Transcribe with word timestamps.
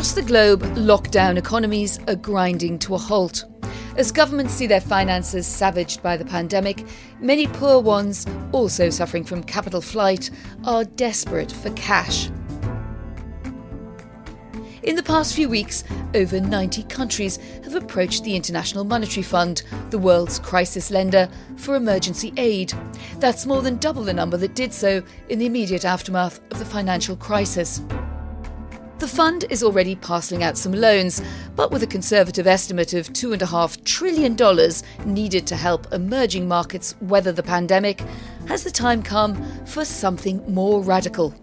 Across 0.00 0.12
the 0.12 0.22
globe, 0.22 0.62
lockdown 0.76 1.36
economies 1.36 1.98
are 2.08 2.14
grinding 2.14 2.78
to 2.78 2.94
a 2.94 2.98
halt. 2.98 3.44
As 3.98 4.10
governments 4.10 4.54
see 4.54 4.66
their 4.66 4.80
finances 4.80 5.46
savaged 5.46 6.02
by 6.02 6.16
the 6.16 6.24
pandemic, 6.24 6.86
many 7.20 7.46
poor 7.46 7.80
ones, 7.82 8.24
also 8.50 8.88
suffering 8.88 9.24
from 9.24 9.42
capital 9.42 9.82
flight, 9.82 10.30
are 10.64 10.84
desperate 10.84 11.52
for 11.52 11.68
cash. 11.72 12.30
In 14.84 14.96
the 14.96 15.02
past 15.02 15.34
few 15.34 15.50
weeks, 15.50 15.84
over 16.14 16.40
90 16.40 16.84
countries 16.84 17.36
have 17.64 17.74
approached 17.74 18.24
the 18.24 18.34
International 18.34 18.84
Monetary 18.84 19.22
Fund, 19.22 19.64
the 19.90 19.98
world's 19.98 20.38
crisis 20.38 20.90
lender, 20.90 21.28
for 21.56 21.74
emergency 21.74 22.32
aid. 22.38 22.72
That's 23.18 23.44
more 23.44 23.60
than 23.60 23.76
double 23.76 24.04
the 24.04 24.14
number 24.14 24.38
that 24.38 24.54
did 24.54 24.72
so 24.72 25.02
in 25.28 25.38
the 25.38 25.44
immediate 25.44 25.84
aftermath 25.84 26.40
of 26.50 26.58
the 26.58 26.64
financial 26.64 27.16
crisis. 27.16 27.82
The 29.00 29.08
fund 29.08 29.46
is 29.48 29.62
already 29.62 29.96
parcelling 29.96 30.42
out 30.42 30.58
some 30.58 30.72
loans, 30.72 31.22
but 31.56 31.70
with 31.70 31.82
a 31.82 31.86
conservative 31.86 32.46
estimate 32.46 32.92
of 32.92 33.10
$2.5 33.14 33.82
trillion 33.84 34.36
needed 35.06 35.46
to 35.46 35.56
help 35.56 35.90
emerging 35.90 36.46
markets 36.46 36.94
weather 37.00 37.32
the 37.32 37.42
pandemic, 37.42 38.02
has 38.46 38.62
the 38.62 38.70
time 38.70 39.02
come 39.02 39.42
for 39.64 39.86
something 39.86 40.44
more 40.52 40.82
radical? 40.82 41.34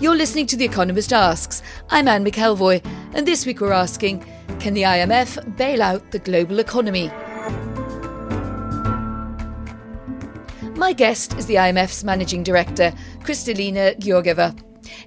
You're 0.00 0.16
listening 0.16 0.46
to 0.46 0.56
The 0.56 0.64
Economist 0.64 1.12
Asks. 1.12 1.62
I'm 1.90 2.08
Anne 2.08 2.24
McElvoy, 2.24 2.82
and 3.12 3.28
this 3.28 3.44
week 3.44 3.60
we're 3.60 3.72
asking 3.72 4.24
Can 4.58 4.72
the 4.72 4.84
IMF 4.84 5.58
bail 5.58 5.82
out 5.82 6.10
the 6.10 6.18
global 6.18 6.58
economy? 6.58 7.08
My 10.78 10.94
guest 10.94 11.34
is 11.34 11.44
the 11.44 11.56
IMF's 11.56 12.02
managing 12.02 12.42
director, 12.42 12.94
Kristalina 13.20 13.94
Georgieva. 13.98 14.58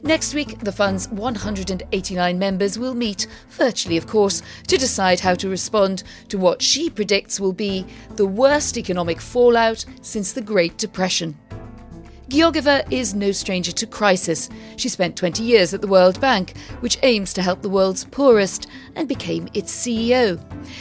Next 0.04 0.34
week, 0.34 0.60
the 0.60 0.72
fund's 0.72 1.10
189 1.10 2.40
members 2.40 2.80
will 2.80 2.94
meet, 2.94 3.28
virtually 3.50 3.98
of 3.98 4.08
course, 4.08 4.42
to 4.68 4.78
decide 4.78 5.20
how 5.20 5.36
to 5.36 5.50
respond 5.50 6.04
to 6.30 6.38
what 6.38 6.62
she 6.62 6.90
predicts 6.90 7.40
will 7.40 7.54
be 7.54 7.86
the 8.16 8.26
worst 8.26 8.78
economic 8.78 9.22
fallout 9.22 9.86
since 10.02 10.34
the 10.34 10.42
Great 10.42 10.78
Depression. 10.78 11.38
Georgieva 12.30 12.86
is 12.92 13.16
no 13.16 13.32
stranger 13.32 13.72
to 13.72 13.88
crisis. 13.88 14.50
She 14.76 14.90
spent 14.90 15.16
20 15.16 15.44
years 15.44 15.74
at 15.74 15.80
the 15.80 15.88
World 15.88 16.20
Bank, 16.20 16.58
which 16.82 16.98
aims 17.04 17.32
to 17.34 17.42
help 17.42 17.62
the 17.62 17.70
world's 17.70 18.04
poorest, 18.04 18.68
and 18.98 19.08
became 19.08 19.48
its 19.54 19.74
CEO. 19.74 20.38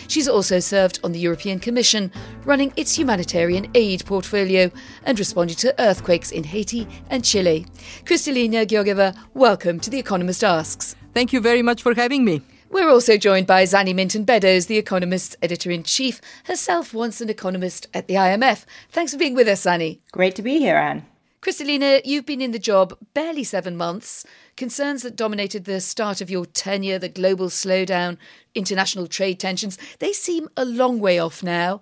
She's 0.08 0.26
also 0.26 0.58
served 0.58 0.98
on 1.04 1.12
the 1.12 1.20
European 1.20 1.60
Commission, 1.60 2.10
running 2.44 2.72
its 2.76 2.98
humanitarian 2.98 3.70
aid 3.74 4.04
portfolio 4.04 4.72
and 5.04 5.16
responding 5.20 5.54
to 5.58 5.80
earthquakes 5.80 6.32
in 6.32 6.42
Haiti 6.42 6.88
and 7.10 7.24
Chile. 7.24 7.64
Kristalina 8.04 8.66
Georgieva, 8.66 9.16
welcome 9.32 9.78
to 9.78 9.88
The 9.88 10.00
Economist 10.00 10.42
Asks. 10.42 10.96
Thank 11.14 11.32
you 11.32 11.40
very 11.40 11.62
much 11.62 11.80
for 11.80 11.94
having 11.94 12.24
me. 12.24 12.42
We're 12.70 12.90
also 12.90 13.16
joined 13.16 13.46
by 13.46 13.62
Zanny 13.62 13.94
Minton 13.94 14.24
Beddoes, 14.24 14.66
The 14.66 14.78
Economist's 14.78 15.36
editor 15.40 15.70
in 15.70 15.84
chief, 15.84 16.20
herself 16.46 16.92
once 16.92 17.20
an 17.20 17.30
economist 17.30 17.86
at 17.94 18.08
the 18.08 18.14
IMF. 18.14 18.64
Thanks 18.90 19.12
for 19.12 19.18
being 19.18 19.36
with 19.36 19.46
us, 19.46 19.64
Zanny. 19.64 20.00
Great 20.10 20.34
to 20.34 20.42
be 20.42 20.58
here, 20.58 20.76
Anne. 20.76 21.06
Kristalina, 21.46 22.00
you've 22.04 22.26
been 22.26 22.42
in 22.42 22.50
the 22.50 22.58
job 22.58 22.98
barely 23.14 23.44
seven 23.44 23.76
months. 23.76 24.26
Concerns 24.56 25.02
that 25.02 25.14
dominated 25.14 25.64
the 25.64 25.80
start 25.80 26.20
of 26.20 26.28
your 26.28 26.44
tenure, 26.44 26.98
the 26.98 27.08
global 27.08 27.50
slowdown, 27.50 28.16
international 28.56 29.06
trade 29.06 29.38
tensions, 29.38 29.78
they 30.00 30.12
seem 30.12 30.48
a 30.56 30.64
long 30.64 30.98
way 30.98 31.20
off 31.20 31.44
now. 31.44 31.80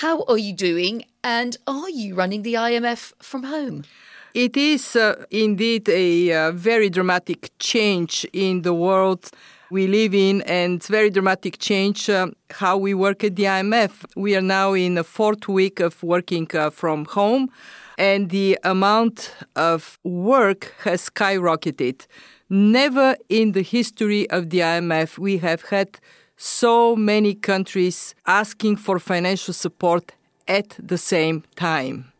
How 0.00 0.22
are 0.28 0.38
you 0.38 0.54
doing? 0.54 1.04
And 1.22 1.58
are 1.66 1.90
you 1.90 2.14
running 2.14 2.40
the 2.40 2.54
IMF 2.54 3.12
from 3.18 3.42
home? 3.42 3.84
It 4.32 4.56
is 4.56 4.96
uh, 4.96 5.26
indeed 5.30 5.90
a 5.90 6.32
uh, 6.32 6.52
very 6.52 6.88
dramatic 6.88 7.50
change 7.58 8.26
in 8.32 8.62
the 8.62 8.72
world 8.72 9.30
we 9.72 9.86
live 9.86 10.12
in 10.12 10.42
and 10.42 10.74
it's 10.76 10.88
very 10.88 11.08
dramatic 11.08 11.58
change 11.58 12.10
uh, 12.10 12.26
how 12.50 12.76
we 12.76 12.92
work 12.92 13.24
at 13.24 13.36
the 13.36 13.44
IMF. 13.44 14.04
We 14.14 14.36
are 14.36 14.42
now 14.42 14.74
in 14.74 14.96
the 14.96 15.02
fourth 15.02 15.48
week 15.48 15.80
of 15.80 16.02
working 16.02 16.46
uh, 16.52 16.68
from 16.68 17.06
home 17.06 17.48
and 17.96 18.28
the 18.28 18.58
amount 18.64 19.34
of 19.56 19.98
work 20.04 20.74
has 20.84 21.08
skyrocketed. 21.08 22.06
Never 22.50 23.16
in 23.30 23.52
the 23.52 23.62
history 23.62 24.28
of 24.28 24.50
the 24.50 24.58
IMF 24.58 25.16
we 25.16 25.38
have 25.38 25.62
had 25.62 25.98
so 26.36 26.94
many 26.94 27.34
countries 27.34 28.14
asking 28.26 28.76
for 28.76 28.98
financial 28.98 29.54
support 29.54 30.12
at 30.46 30.76
the 30.78 30.98
same 30.98 31.44
time. 31.56 32.12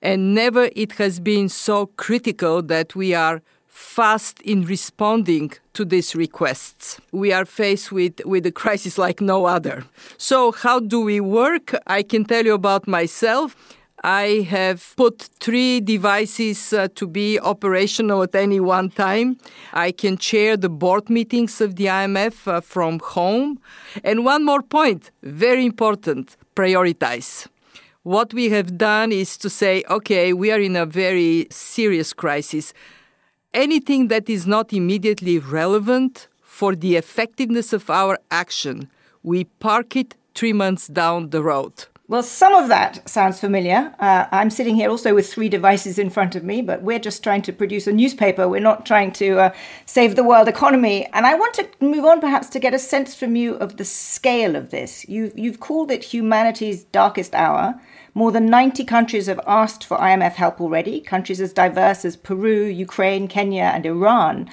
And 0.00 0.34
never 0.34 0.70
it 0.74 0.92
has 0.92 1.20
been 1.20 1.50
so 1.50 1.86
critical 1.86 2.62
that 2.62 2.94
we 2.96 3.12
are 3.12 3.42
fast 3.74 4.40
in 4.42 4.64
responding 4.64 5.50
to 5.72 5.84
these 5.84 6.14
requests. 6.14 7.00
We 7.10 7.32
are 7.32 7.44
faced 7.44 7.90
with, 7.90 8.24
with 8.24 8.46
a 8.46 8.52
crisis 8.52 8.98
like 8.98 9.20
no 9.20 9.46
other. 9.46 9.84
So, 10.16 10.52
how 10.52 10.78
do 10.78 11.00
we 11.00 11.18
work? 11.20 11.74
I 11.88 12.04
can 12.04 12.24
tell 12.24 12.44
you 12.44 12.54
about 12.54 12.86
myself. 12.86 13.56
I 14.04 14.46
have 14.48 14.94
put 14.96 15.28
three 15.40 15.80
devices 15.80 16.72
uh, 16.72 16.88
to 16.94 17.06
be 17.06 17.40
operational 17.40 18.22
at 18.22 18.34
any 18.36 18.60
one 18.60 18.90
time. 18.90 19.38
I 19.72 19.90
can 19.90 20.18
chair 20.18 20.56
the 20.56 20.68
board 20.68 21.10
meetings 21.10 21.60
of 21.60 21.74
the 21.74 21.86
IMF 21.86 22.46
uh, 22.46 22.60
from 22.60 23.00
home. 23.00 23.58
And 24.04 24.24
one 24.24 24.44
more 24.44 24.62
point, 24.62 25.10
very 25.22 25.66
important 25.66 26.36
prioritize. 26.54 27.48
What 28.04 28.34
we 28.34 28.50
have 28.50 28.76
done 28.76 29.10
is 29.10 29.38
to 29.38 29.48
say, 29.48 29.82
okay, 29.88 30.34
we 30.34 30.52
are 30.52 30.60
in 30.60 30.76
a 30.76 30.84
very 30.84 31.46
serious 31.50 32.12
crisis. 32.12 32.74
Anything 33.54 34.08
that 34.08 34.28
is 34.28 34.48
not 34.48 34.72
immediately 34.72 35.38
relevant 35.38 36.26
for 36.42 36.74
the 36.74 36.96
effectiveness 36.96 37.72
of 37.72 37.88
our 37.88 38.18
action, 38.28 38.90
we 39.22 39.44
park 39.44 39.94
it 39.94 40.16
three 40.34 40.52
months 40.52 40.88
down 40.88 41.30
the 41.30 41.40
road. 41.40 41.84
Well, 42.08 42.24
some 42.24 42.52
of 42.52 42.68
that 42.68 43.08
sounds 43.08 43.38
familiar. 43.38 43.94
Uh, 44.00 44.26
I'm 44.32 44.50
sitting 44.50 44.74
here 44.74 44.90
also 44.90 45.14
with 45.14 45.32
three 45.32 45.48
devices 45.48 46.00
in 46.00 46.10
front 46.10 46.34
of 46.34 46.42
me, 46.42 46.62
but 46.62 46.82
we're 46.82 46.98
just 46.98 47.22
trying 47.22 47.42
to 47.42 47.52
produce 47.52 47.86
a 47.86 47.92
newspaper. 47.92 48.48
We're 48.48 48.58
not 48.58 48.84
trying 48.86 49.12
to 49.12 49.38
uh, 49.38 49.54
save 49.86 50.16
the 50.16 50.24
world 50.24 50.48
economy. 50.48 51.06
And 51.12 51.24
I 51.24 51.36
want 51.36 51.54
to 51.54 51.68
move 51.78 52.04
on 52.04 52.20
perhaps 52.20 52.48
to 52.50 52.58
get 52.58 52.74
a 52.74 52.78
sense 52.80 53.14
from 53.14 53.36
you 53.36 53.54
of 53.54 53.76
the 53.76 53.84
scale 53.84 54.56
of 54.56 54.70
this. 54.70 55.08
You've, 55.08 55.38
you've 55.38 55.60
called 55.60 55.92
it 55.92 56.02
humanity's 56.02 56.82
darkest 56.82 57.36
hour. 57.36 57.80
More 58.16 58.30
than 58.30 58.46
90 58.46 58.84
countries 58.84 59.26
have 59.26 59.40
asked 59.44 59.84
for 59.84 59.98
IMF 59.98 60.34
help 60.34 60.60
already, 60.60 61.00
countries 61.00 61.40
as 61.40 61.52
diverse 61.52 62.04
as 62.04 62.16
Peru, 62.16 62.64
Ukraine, 62.64 63.26
Kenya, 63.26 63.72
and 63.74 63.84
Iran. 63.84 64.48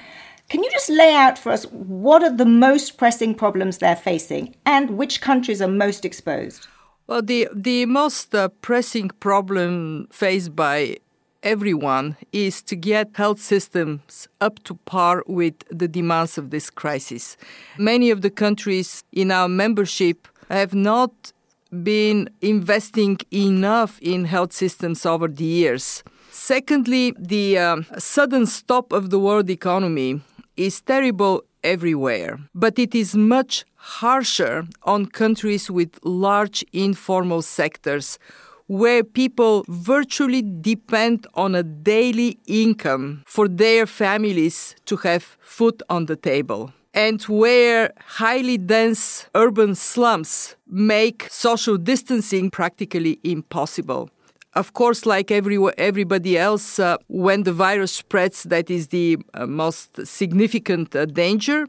Can 0.50 0.64
you 0.64 0.72
just 0.72 0.90
lay 0.90 1.14
out 1.14 1.38
for 1.38 1.52
us 1.52 1.64
what 1.66 2.24
are 2.24 2.36
the 2.36 2.46
most 2.46 2.98
pressing 2.98 3.36
problems 3.36 3.78
they're 3.78 3.96
facing 3.96 4.56
and 4.66 4.98
which 4.98 5.22
countries 5.22 5.62
are 5.62 5.68
most 5.68 6.04
exposed? 6.04 6.68
Well, 7.06 7.22
the, 7.22 7.48
the 7.54 7.86
most 7.86 8.34
uh, 8.34 8.50
pressing 8.62 9.10
problem 9.20 10.08
faced 10.12 10.56
by 10.56 10.98
everyone 11.44 12.18
is 12.32 12.62
to 12.64 12.76
get 12.76 13.12
health 13.14 13.42
systems 13.42 14.28
up 14.40 14.64
to 14.64 14.76
par 14.86 15.24
with 15.28 15.56
the 15.70 15.88
demands 15.88 16.38
of 16.38 16.50
this 16.50 16.70
crisis. 16.70 17.38
Many 17.78 18.10
of 18.10 18.22
the 18.22 18.30
countries 18.30 19.04
in 19.12 19.32
our 19.32 19.48
membership 19.48 20.28
have 20.50 20.74
not 20.74 21.32
been 21.72 22.30
investing 22.42 23.18
enough 23.32 24.00
in 24.02 24.26
health 24.26 24.54
systems 24.54 25.06
over 25.06 25.28
the 25.28 25.44
years. 25.44 26.04
Secondly, 26.32 27.14
the 27.18 27.58
um, 27.58 27.86
sudden 27.98 28.46
stop 28.46 28.92
of 28.92 29.10
the 29.10 29.20
world 29.20 29.50
economy 29.50 30.22
is 30.58 30.82
terrible 30.82 31.44
everywhere, 31.64 32.40
but 32.54 32.80
it 32.80 32.96
is 32.96 33.16
much 33.16 33.66
harsher 33.76 34.66
on 34.84 35.06
countries 35.06 35.70
with 35.70 36.00
large 36.04 36.64
informal 36.74 37.42
sectors 37.42 38.20
where 38.68 39.04
people 39.04 39.66
virtually 39.68 40.42
depend 40.42 41.28
on 41.34 41.56
a 41.56 41.64
daily 41.64 42.40
income 42.48 43.22
for 43.26 43.48
their 43.48 43.86
families 43.86 44.76
to 44.86 44.96
have 44.98 45.38
food 45.42 45.84
on 45.90 46.06
the 46.06 46.16
table. 46.16 46.72
And 46.94 47.22
where 47.24 47.94
highly 48.06 48.58
dense 48.58 49.28
urban 49.34 49.76
slums 49.76 50.56
make 50.68 51.28
social 51.30 51.78
distancing 51.78 52.52
practically 52.52 53.20
impossible. 53.24 54.10
of 54.54 54.74
course, 54.74 55.06
like 55.06 55.32
every, 55.32 55.58
everybody 55.78 56.38
else, 56.38 56.78
uh, 56.80 56.98
when 57.08 57.44
the 57.44 57.54
virus 57.54 57.92
spreads, 57.92 58.44
that 58.44 58.70
is 58.70 58.90
the 58.90 59.18
uh, 59.34 59.46
most 59.46 60.06
significant 60.06 60.96
uh, 60.96 61.06
danger. 61.06 61.68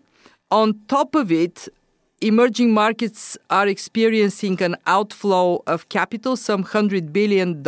On 0.50 0.74
top 0.88 1.14
of 1.14 1.30
it, 1.30 1.68
emerging 2.20 2.72
markets 2.72 3.38
are 3.50 3.68
experiencing 3.68 4.60
an 4.62 4.76
outflow 4.86 5.62
of 5.66 5.88
capital, 5.88 6.36
some 6.36 6.64
$100 6.64 7.12
billion 7.12 7.62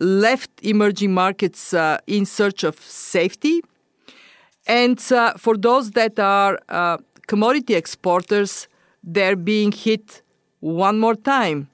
left 0.00 0.50
emerging 0.62 1.12
markets 1.12 1.74
uh, 1.74 1.98
in 2.06 2.24
search 2.24 2.64
of 2.64 2.78
safety. 2.80 3.62
And 4.68 5.00
uh, 5.10 5.32
for 5.38 5.56
those 5.56 5.92
that 5.92 6.18
are 6.20 6.58
uh, 6.68 6.98
commodity 7.26 7.74
exporters, 7.74 8.68
they're 9.02 9.36
being 9.36 9.72
hit 9.72 10.22
one 10.60 10.98
more 10.98 11.14
time. 11.14 11.68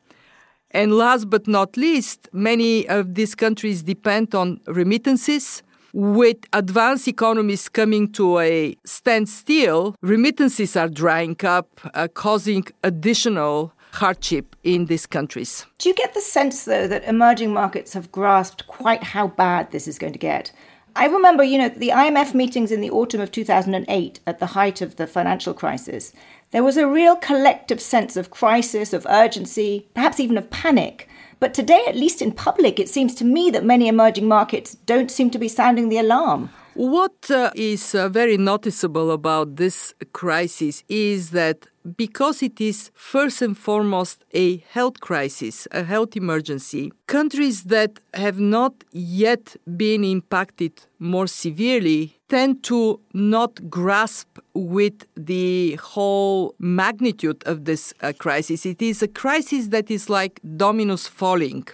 And 0.70 0.94
last 0.94 1.29
but 1.29 1.46
not 1.46 1.76
least, 1.76 2.29
many 2.32 2.88
of 2.88 3.14
these 3.14 3.35
countries 3.35 3.82
depend 3.82 4.35
on 4.35 4.61
remittances. 4.67 5.62
With 5.93 6.38
advanced 6.52 7.06
economies 7.06 7.69
coming 7.69 8.11
to 8.12 8.41
a 8.41 8.76
standstill, 8.85 9.94
remittances 10.02 10.76
are 10.76 10.88
drying 10.88 11.37
up, 11.44 11.81
uh, 11.94 12.08
causing 12.12 12.64
additional 12.82 13.73
hardship 13.93 14.56
in 14.64 14.87
these 14.87 15.06
countries. 15.06 15.67
Do 15.79 15.88
you 15.88 15.94
get 15.94 16.12
the 16.14 16.20
sense, 16.20 16.64
though, 16.64 16.88
that 16.88 17.05
emerging 17.05 17.52
markets 17.52 17.93
have 17.93 18.11
grasped 18.11 18.67
quite 18.67 19.05
how 19.05 19.29
bad 19.29 19.70
this 19.70 19.87
is 19.87 19.99
going 19.99 20.12
to 20.12 20.19
get? 20.19 20.52
I 20.96 21.06
remember, 21.06 21.43
you 21.43 21.58
know, 21.58 21.69
the 21.69 21.88
IMF 21.88 22.35
meetings 22.35 22.70
in 22.70 22.81
the 22.81 22.91
autumn 22.91 23.20
of 23.20 23.32
2008 23.32 24.20
at 24.29 24.38
the 24.38 24.46
height 24.46 24.81
of 24.81 24.94
the 24.94 25.08
financial 25.08 25.52
crisis. 25.52 26.12
There 26.52 26.62
was 26.62 26.76
a 26.76 26.87
real 26.87 27.17
collective 27.17 27.81
sense 27.81 28.17
of 28.17 28.31
crisis, 28.31 28.93
of 28.93 29.05
urgency, 29.11 29.88
perhaps 29.94 30.20
even 30.20 30.38
of 30.38 30.50
panic. 30.50 31.08
But 31.41 31.52
today, 31.52 31.82
at 31.88 31.96
least 31.96 32.23
in 32.23 32.31
public, 32.31 32.79
it 32.79 32.88
seems 32.88 33.12
to 33.17 33.25
me 33.25 33.50
that 33.50 33.64
many 33.64 33.88
emerging 33.88 34.29
markets 34.29 34.76
don't 34.87 35.11
seem 35.11 35.31
to 35.31 35.38
be 35.38 35.49
sounding 35.49 35.88
the 35.88 35.99
alarm. 35.99 36.50
What 36.75 37.31
uh, 37.31 37.53
is 37.55 37.94
uh, 37.94 38.09
very 38.09 38.37
noticeable 38.37 39.12
about 39.12 39.55
this 39.55 39.94
crisis 40.12 40.82
is 40.88 41.31
that 41.31 41.69
because 41.97 42.43
it 42.43 42.61
is 42.61 42.91
first 42.94 43.43
and 43.43 43.56
foremost 43.56 44.25
a 44.32 44.56
health 44.73 44.99
crisis, 44.99 45.69
a 45.71 45.85
health 45.85 46.17
emergency, 46.17 46.93
countries 47.06 47.65
that 47.65 48.00
have 48.12 48.41
not 48.41 48.73
yet 48.91 49.55
been 49.76 50.03
impacted 50.03 50.73
more 50.99 51.29
severely 51.29 52.19
tend 52.29 52.65
to 52.65 52.99
not 53.12 53.70
grasp 53.70 54.38
with 54.53 55.06
the 55.17 55.77
whole 55.77 56.56
magnitude 56.59 57.41
of 57.47 57.67
this 57.67 57.94
uh, 58.03 58.12
crisis. 58.19 58.67
It 58.67 58.82
is 58.82 59.00
a 59.00 59.09
crisis 59.09 59.69
that 59.69 59.93
is 59.93 60.11
like 60.11 60.41
dominoes 60.56 61.06
falling. 61.06 61.69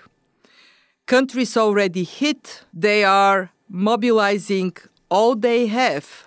Countries 1.06 1.56
already 1.56 2.04
hit, 2.04 2.64
they 2.74 3.02
are 3.02 3.50
mobilizing 3.70 4.72
all 5.10 5.34
they 5.34 5.66
have 5.66 6.26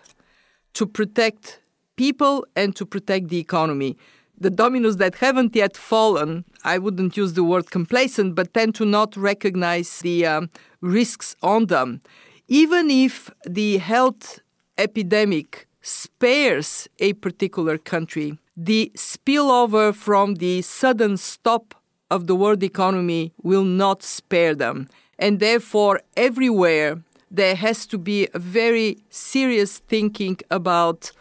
to 0.73 0.85
protect 0.85 1.59
people 1.95 2.45
and 2.55 2.75
to 2.75 2.85
protect 2.85 3.29
the 3.29 3.39
economy. 3.39 3.97
The 4.37 4.49
dominoes 4.49 4.97
that 4.97 5.15
haven't 5.15 5.55
yet 5.55 5.77
fallen, 5.77 6.43
I 6.63 6.77
wouldn't 6.77 7.15
use 7.15 7.33
the 7.33 7.43
word 7.43 7.71
complacent, 7.71 8.35
but 8.35 8.53
tend 8.53 8.75
to 8.75 8.85
not 8.85 9.15
recognize 9.15 9.99
the 9.99 10.25
um, 10.25 10.49
risks 10.81 11.35
on 11.41 11.67
them. 11.67 12.01
Even 12.47 12.89
if 12.89 13.31
the 13.45 13.77
health 13.77 14.41
epidemic 14.77 15.67
spares 15.81 16.87
a 16.99 17.13
particular 17.13 17.77
country, 17.77 18.37
the 18.57 18.91
spillover 18.95 19.93
from 19.93 20.35
the 20.35 20.61
sudden 20.61 21.17
stop 21.17 21.75
of 22.09 22.27
the 22.27 22.35
world 22.35 22.63
economy 22.63 23.33
will 23.41 23.63
not 23.63 24.03
spare 24.03 24.55
them. 24.55 24.87
And 25.17 25.39
therefore, 25.39 26.01
everywhere 26.17 27.01
there 27.33 27.55
has 27.55 27.87
to 27.87 27.97
be 27.97 28.29
a 28.33 28.39
very 28.39 28.97
serious 29.09 29.79
thinking 29.79 30.37
about 30.51 31.11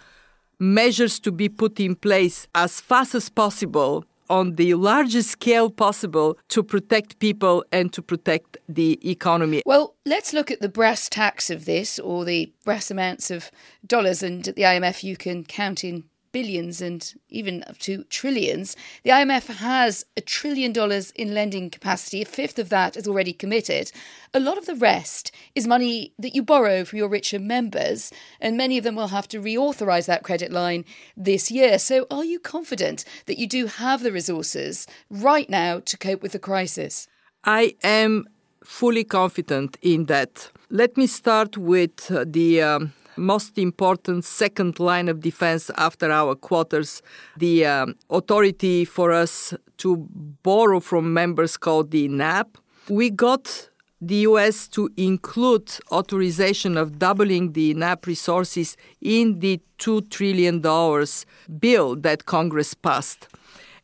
measures 0.58 1.18
to 1.18 1.32
be 1.32 1.48
put 1.48 1.80
in 1.80 1.96
place 1.96 2.46
as 2.54 2.80
fast 2.80 3.14
as 3.14 3.28
possible 3.28 4.04
on 4.30 4.54
the 4.54 4.74
largest 4.74 5.30
scale 5.30 5.68
possible 5.68 6.38
to 6.48 6.62
protect 6.62 7.18
people 7.18 7.64
and 7.72 7.92
to 7.92 8.00
protect 8.00 8.56
the 8.68 8.98
economy. 9.08 9.62
Well, 9.66 9.94
let's 10.06 10.32
look 10.32 10.50
at 10.50 10.60
the 10.60 10.68
brass 10.68 11.08
tacks 11.08 11.50
of 11.50 11.64
this 11.64 11.98
or 11.98 12.24
the 12.24 12.52
brass 12.64 12.90
amounts 12.90 13.30
of 13.30 13.50
dollars. 13.86 14.22
And 14.22 14.46
at 14.46 14.56
the 14.56 14.62
IMF, 14.62 15.02
you 15.02 15.16
can 15.16 15.44
count 15.44 15.82
in 15.84 16.04
billions 16.32 16.80
and 16.80 17.14
even 17.28 17.62
up 17.68 17.78
to 17.78 18.04
trillions. 18.04 18.76
The 19.04 19.10
IMF 19.10 19.54
has 19.56 20.04
a 20.16 20.20
trillion 20.20 20.72
dollars 20.72 21.10
in 21.12 21.34
lending 21.34 21.70
capacity. 21.70 22.22
A 22.22 22.24
fifth 22.24 22.58
of 22.58 22.70
that 22.70 22.96
is 22.96 23.06
already 23.06 23.32
committed. 23.32 23.92
A 24.34 24.40
lot 24.40 24.58
of 24.58 24.66
the 24.66 24.74
rest 24.74 25.30
is 25.54 25.66
money 25.66 26.12
that 26.18 26.34
you 26.34 26.42
borrow 26.42 26.84
from 26.84 26.98
your 26.98 27.08
richer 27.08 27.38
members, 27.38 28.10
and 28.40 28.56
many 28.56 28.78
of 28.78 28.84
them 28.84 28.96
will 28.96 29.08
have 29.08 29.28
to 29.28 29.40
reauthorize 29.40 30.06
that 30.06 30.22
credit 30.22 30.50
line 30.50 30.84
this 31.16 31.50
year. 31.50 31.78
So, 31.78 32.06
are 32.10 32.24
you 32.24 32.40
confident 32.40 33.04
that 33.26 33.38
you 33.38 33.46
do 33.46 33.66
have 33.66 34.02
the 34.02 34.12
resources 34.12 34.86
right 35.10 35.48
now 35.48 35.80
to 35.80 35.96
cope 35.98 36.22
with 36.22 36.32
the 36.32 36.38
crisis? 36.38 37.08
I 37.44 37.74
am 37.82 38.26
fully 38.64 39.04
confident 39.04 39.76
in 39.82 40.06
that. 40.06 40.50
Let 40.70 40.96
me 40.96 41.06
start 41.06 41.58
with 41.58 42.08
the 42.08 42.62
um, 42.62 42.92
most 43.16 43.58
important 43.58 44.24
second 44.24 44.80
line 44.80 45.08
of 45.08 45.20
defense 45.20 45.70
after 45.76 46.10
our 46.10 46.34
quotas, 46.34 47.02
the 47.36 47.66
um, 47.66 47.94
authority 48.10 48.84
for 48.84 49.12
us 49.12 49.54
to 49.78 50.08
borrow 50.42 50.80
from 50.80 51.12
members 51.12 51.56
called 51.56 51.90
the 51.90 52.08
NAB. 52.08 52.58
We 52.88 53.10
got 53.10 53.70
the 54.00 54.16
US 54.16 54.66
to 54.68 54.90
include 54.96 55.70
authorization 55.92 56.76
of 56.76 56.98
doubling 56.98 57.52
the 57.52 57.72
NAB 57.74 58.06
resources 58.06 58.76
in 59.00 59.38
the 59.38 59.60
$2 59.78 60.10
trillion 60.10 60.60
bill 61.58 61.96
that 61.96 62.26
Congress 62.26 62.74
passed. 62.74 63.28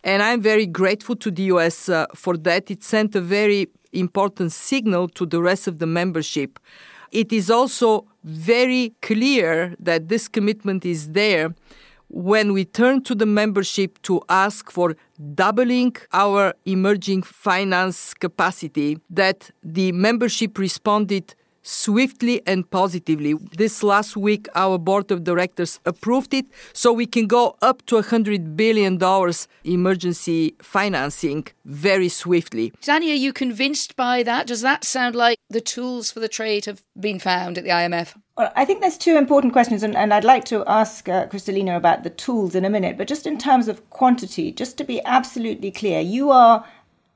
And 0.03 0.23
I'm 0.23 0.41
very 0.41 0.67
grateful 0.67 1.17
to 1.17 1.31
the 1.31 1.45
US 1.55 1.89
uh, 1.89 2.07
for 2.15 2.37
that. 2.39 2.71
It 2.71 2.83
sent 2.83 3.15
a 3.15 3.21
very 3.21 3.69
important 3.93 4.53
signal 4.53 5.09
to 5.09 5.25
the 5.25 5.41
rest 5.41 5.69
of 5.69 5.79
the 5.79 5.87
membership. 5.87 6.59
It 7.11 7.33
is 7.33 7.51
also 7.51 8.07
very 8.29 8.95
clear 9.01 9.75
that 9.81 10.09
this 10.09 10.29
commitment 10.29 10.85
is 10.85 11.13
there 11.13 11.55
when 12.09 12.53
we 12.53 12.65
turn 12.65 13.03
to 13.03 13.15
the 13.15 13.27
membership 13.27 14.01
to 14.03 14.21
ask 14.29 14.71
for 14.71 14.97
doubling 15.35 15.95
our 16.13 16.55
emerging 16.65 17.23
finance 17.23 18.15
capacity, 18.15 18.99
that 19.11 19.51
the 19.63 19.93
membership 19.93 20.59
responded 20.59 21.35
swiftly 21.69 22.41
and 22.47 22.71
positively. 22.71 23.35
This 23.35 23.83
last 23.83 24.17
week, 24.17 24.49
our 24.55 24.79
board 24.79 25.11
of 25.11 25.23
directors 25.23 25.81
approved 25.85 26.33
it, 26.33 26.47
so 26.73 26.93
we 26.93 27.05
can 27.05 27.27
go 27.27 27.57
up 27.61 27.85
to 27.87 27.97
$100 27.97 28.57
billion 28.57 28.99
emergency 29.65 30.55
financing 30.63 31.47
very 31.67 32.09
swiftly. 32.09 32.73
Zanny, 32.81 33.11
are 33.11 33.23
you 33.27 33.35
convinced 33.35 33.97
by 33.97 34.23
that? 34.23 34.47
Does 34.47 34.63
that 34.63 34.83
sound 34.85 35.15
like 35.15 35.39
the 35.51 35.61
tools 35.61 36.11
for 36.11 36.21
the 36.21 36.29
trade 36.29 36.65
have 36.65 36.83
been 36.99 37.19
found 37.19 37.59
at 37.59 37.65
the 37.65 37.71
IMF? 37.71 38.15
Well, 38.39 38.53
I 38.55 38.65
think 38.65 38.81
there's 38.81 38.97
two 38.97 39.17
important 39.17 39.53
questions, 39.53 39.83
and, 39.83 39.97
and 39.97 40.15
I'd 40.15 40.25
like 40.25 40.45
to 40.45 40.65
ask 40.67 41.09
uh, 41.09 41.27
Kristalina 41.27 41.77
about 41.77 42.05
the 42.05 42.11
tools 42.11 42.55
in 42.55 42.65
a 42.65 42.71
minute. 42.71 42.97
But 42.97 43.09
just 43.09 43.27
in 43.27 43.37
terms 43.37 43.67
of 43.67 43.91
quantity, 43.91 44.53
just 44.53 44.79
to 44.79 44.85
be 44.85 45.05
absolutely 45.05 45.73
clear, 45.73 46.01
you 46.01 46.31
are 46.31 46.65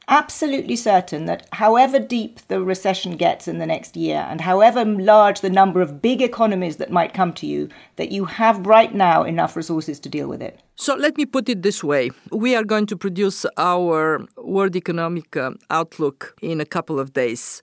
absolutely 0.08 0.76
certain 0.76 1.26
that 1.26 1.46
however 1.52 1.98
deep 1.98 2.40
the 2.48 2.62
recession 2.62 3.16
gets 3.16 3.46
in 3.46 3.58
the 3.58 3.66
next 3.66 3.96
year 3.96 4.26
and 4.28 4.40
however 4.40 4.84
large 4.84 5.40
the 5.40 5.50
number 5.50 5.80
of 5.80 6.02
big 6.02 6.20
economies 6.20 6.76
that 6.76 6.90
might 6.90 7.14
come 7.14 7.32
to 7.32 7.46
you, 7.46 7.68
that 7.96 8.10
you 8.10 8.24
have 8.24 8.66
right 8.66 8.94
now 8.94 9.22
enough 9.22 9.56
resources 9.56 10.00
to 10.00 10.08
deal 10.08 10.28
with 10.28 10.42
it? 10.42 10.60
So 10.76 10.94
let 10.94 11.16
me 11.16 11.26
put 11.26 11.48
it 11.48 11.62
this 11.62 11.84
way. 11.84 12.10
We 12.30 12.56
are 12.56 12.64
going 12.64 12.86
to 12.86 12.96
produce 12.96 13.46
our 13.56 14.26
World 14.36 14.76
Economic 14.76 15.36
uh, 15.36 15.52
Outlook 15.70 16.36
in 16.42 16.60
a 16.60 16.66
couple 16.66 16.98
of 16.98 17.12
days. 17.12 17.62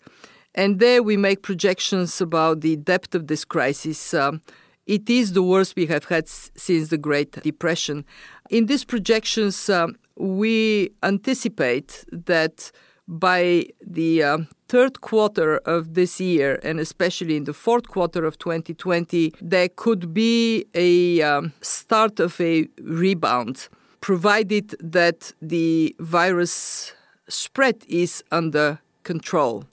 And 0.56 0.80
there 0.80 1.04
we 1.04 1.18
make 1.18 1.44
projections 1.44 2.22
about 2.22 2.62
the 2.62 2.76
depth 2.76 3.14
of 3.16 3.28
this 3.28 3.46
crisis. 3.46 4.14
Um, 4.14 4.42
it 4.88 5.08
is 5.08 5.34
the 5.34 5.44
worst 5.44 5.76
we 5.76 5.86
have 5.86 6.06
had 6.06 6.28
since 6.28 6.90
the 6.90 6.98
Great 6.98 7.32
Depression. 7.44 8.06
In 8.50 8.66
these 8.66 8.84
projections, 8.84 9.70
um, 9.70 9.96
we 10.20 10.92
anticipate 11.02 12.06
that 12.12 12.72
by 13.08 13.66
the 13.82 14.22
uh, 14.22 14.38
third 14.68 15.02
quarter 15.02 15.58
of 15.66 15.96
this 15.96 16.22
year, 16.22 16.60
and 16.62 16.80
especially 16.80 17.36
in 17.36 17.46
the 17.46 17.54
fourth 17.54 17.88
quarter 17.88 18.24
of 18.24 18.38
2020, 18.38 19.34
there 19.42 19.70
could 19.70 20.14
be 20.14 20.66
a 20.76 21.22
um, 21.24 21.54
start 21.62 22.20
of 22.20 22.40
a 22.40 22.68
rebound, 22.82 23.68
provided 24.02 24.76
that 24.80 25.34
the 25.42 25.96
virus 26.00 26.94
spread 27.28 27.84
is 27.88 28.24
under 28.32 28.80
control. 29.04 29.66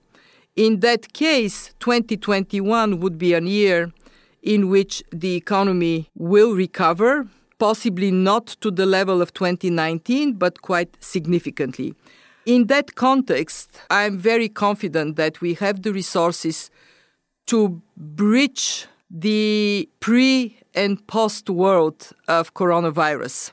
In 0.57 0.81
that 0.81 1.13
case, 1.13 1.75
2021 1.81 3.01
would 3.01 3.19
be 3.19 3.35
a 3.35 3.41
year 3.43 3.93
in 4.43 4.71
which 4.71 5.03
the 5.13 5.35
economy 5.35 6.09
will 6.15 6.55
recover 6.55 7.27
possibly 7.59 8.11
not 8.11 8.47
to 8.61 8.71
the 8.71 8.87
level 8.87 9.23
of 9.23 9.33
2019, 9.35 10.35
but 10.35 10.63
quite 10.63 10.97
significantly. 11.01 11.95
In 12.45 12.67
that 12.69 12.95
context, 12.95 13.81
I'm 13.91 14.19
very 14.19 14.49
confident 14.49 15.17
that 15.17 15.41
we 15.41 15.55
have 15.55 15.83
the 15.83 15.93
resources 15.93 16.71
to 17.47 17.81
bridge 17.97 18.87
the 19.11 19.89
pre 20.01 20.59
and 20.75 21.05
post 21.07 21.49
world 21.51 22.11
of 22.29 22.55
coronavirus. 22.55 23.53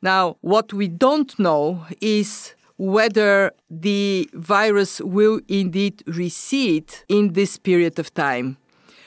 Now, 0.00 0.36
what 0.40 0.72
we 0.72 0.88
don't 0.88 1.38
know 1.38 1.84
is 2.00 2.54
whether 2.76 3.52
the 3.68 4.30
virus 4.32 5.00
will 5.00 5.40
indeed 5.48 6.02
recede 6.06 6.94
in 7.08 7.32
this 7.32 7.58
period 7.58 7.98
of 7.98 8.14
time. 8.14 8.56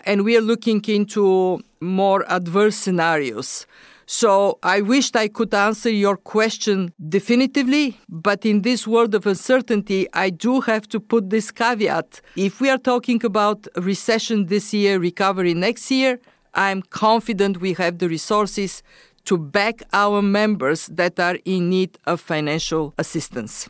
And 0.06 0.25
we 0.25 0.36
are 0.36 0.42
looking 0.42 0.84
into 0.88 1.62
more 1.80 2.25
adverse 2.30 2.75
scenarios. 2.75 3.66
So 4.13 4.60
I 4.62 4.82
wished 4.82 5.15
I 5.15 5.30
could 5.30 5.53
answer 5.53 5.89
your 5.89 6.18
question 6.18 6.91
definitively, 7.08 7.98
but 8.10 8.46
in 8.46 8.62
this 8.62 8.86
world 8.86 9.15
of 9.15 9.25
uncertainty, 9.25 10.06
I 10.13 10.32
do 10.32 10.60
have 10.60 10.86
to 10.89 11.00
put 11.00 11.30
this 11.30 11.50
caveat. 11.50 12.20
If 12.36 12.60
we 12.60 12.70
are 12.70 12.77
talking 12.77 13.24
about 13.24 13.70
recession 13.77 14.48
this 14.48 14.74
year, 14.74 15.00
recovery 15.00 15.53
next 15.53 15.89
year, 15.89 16.20
I'm 16.53 16.82
confident 16.82 17.62
we 17.62 17.72
have 17.75 18.00
the 18.00 18.10
resources 18.10 18.84
to 19.24 19.38
back 19.38 19.82
our 19.94 20.22
members 20.22 20.88
that 20.88 21.18
are 21.18 21.38
in 21.46 21.70
need 21.70 21.98
of 22.06 22.20
financial 22.20 22.94
assistance. 22.98 23.70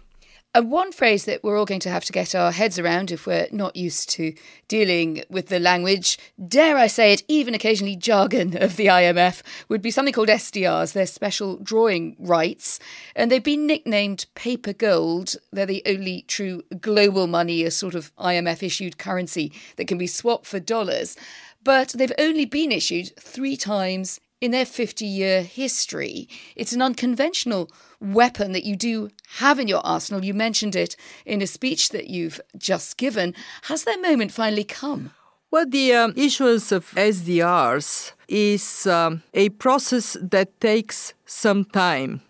And 0.53 0.69
one 0.69 0.91
phrase 0.91 1.23
that 1.25 1.45
we're 1.45 1.57
all 1.57 1.63
going 1.63 1.79
to 1.79 1.89
have 1.89 2.03
to 2.03 2.11
get 2.11 2.35
our 2.35 2.51
heads 2.51 2.77
around 2.77 3.09
if 3.09 3.25
we're 3.25 3.47
not 3.53 3.77
used 3.77 4.09
to 4.11 4.33
dealing 4.67 5.23
with 5.29 5.47
the 5.47 5.61
language, 5.61 6.19
dare 6.45 6.75
I 6.75 6.87
say 6.87 7.13
it, 7.13 7.23
even 7.29 7.53
occasionally 7.53 7.95
jargon 7.95 8.61
of 8.61 8.75
the 8.75 8.87
IMF, 8.87 9.43
would 9.69 9.81
be 9.81 9.91
something 9.91 10.13
called 10.13 10.27
SDRs, 10.27 10.91
their 10.91 11.05
special 11.05 11.55
drawing 11.55 12.17
rights. 12.19 12.79
And 13.15 13.31
they've 13.31 13.41
been 13.41 13.65
nicknamed 13.65 14.25
paper 14.35 14.73
gold. 14.73 15.35
They're 15.53 15.65
the 15.65 15.83
only 15.85 16.23
true 16.23 16.63
global 16.81 17.27
money, 17.27 17.63
a 17.63 17.71
sort 17.71 17.95
of 17.95 18.13
IMF 18.17 18.61
issued 18.61 18.97
currency 18.97 19.53
that 19.77 19.87
can 19.87 19.97
be 19.97 20.07
swapped 20.07 20.45
for 20.45 20.59
dollars. 20.59 21.15
But 21.63 21.89
they've 21.89 22.11
only 22.19 22.43
been 22.43 22.73
issued 22.73 23.15
three 23.17 23.55
times 23.55 24.19
in 24.41 24.51
their 24.51 24.65
50 24.65 25.05
year 25.05 25.43
history. 25.43 26.27
It's 26.55 26.73
an 26.73 26.81
unconventional 26.81 27.71
weapon 28.01 28.51
that 28.51 28.65
you 28.65 28.75
do 28.75 29.09
have 29.37 29.59
in 29.59 29.67
your 29.67 29.85
arsenal. 29.85 30.25
You 30.25 30.33
mentioned 30.33 30.75
it 30.75 30.95
in 31.25 31.41
a 31.41 31.47
speech 31.47 31.89
that 31.89 32.07
you've 32.07 32.41
just 32.57 32.97
given. 32.97 33.35
Has 33.63 33.83
that 33.83 34.01
moment 34.01 34.31
finally 34.31 34.63
come? 34.63 35.11
Well, 35.51 35.65
the 35.67 35.93
um, 35.93 36.13
issuance 36.15 36.71
of 36.71 36.89
SDRs 36.91 38.13
is 38.27 38.87
um, 38.87 39.21
a 39.33 39.49
process 39.49 40.17
that 40.21 40.59
takes 40.59 41.13
some 41.25 41.65
time. 41.65 42.21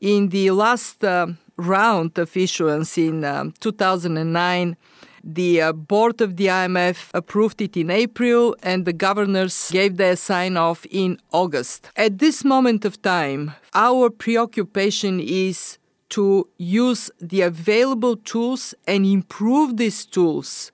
In 0.00 0.28
the 0.28 0.52
last 0.52 1.04
uh, 1.04 1.26
round 1.56 2.16
of 2.16 2.36
issuance 2.36 2.96
in 2.96 3.24
um, 3.24 3.52
2009, 3.60 4.76
the 5.22 5.60
uh, 5.60 5.72
board 5.72 6.20
of 6.20 6.36
the 6.36 6.46
IMF 6.46 7.10
approved 7.14 7.60
it 7.60 7.76
in 7.76 7.90
April, 7.90 8.56
and 8.62 8.84
the 8.84 8.92
governors 8.92 9.70
gave 9.70 9.96
their 9.96 10.16
sign 10.16 10.56
off 10.56 10.86
in 10.90 11.18
August. 11.32 11.90
At 11.96 12.18
this 12.18 12.44
moment 12.44 12.84
of 12.84 13.00
time, 13.02 13.52
our 13.74 14.10
preoccupation 14.10 15.20
is 15.20 15.78
to 16.10 16.48
use 16.58 17.10
the 17.20 17.42
available 17.42 18.16
tools 18.16 18.74
and 18.86 19.06
improve 19.06 19.76
these 19.76 20.04
tools 20.04 20.72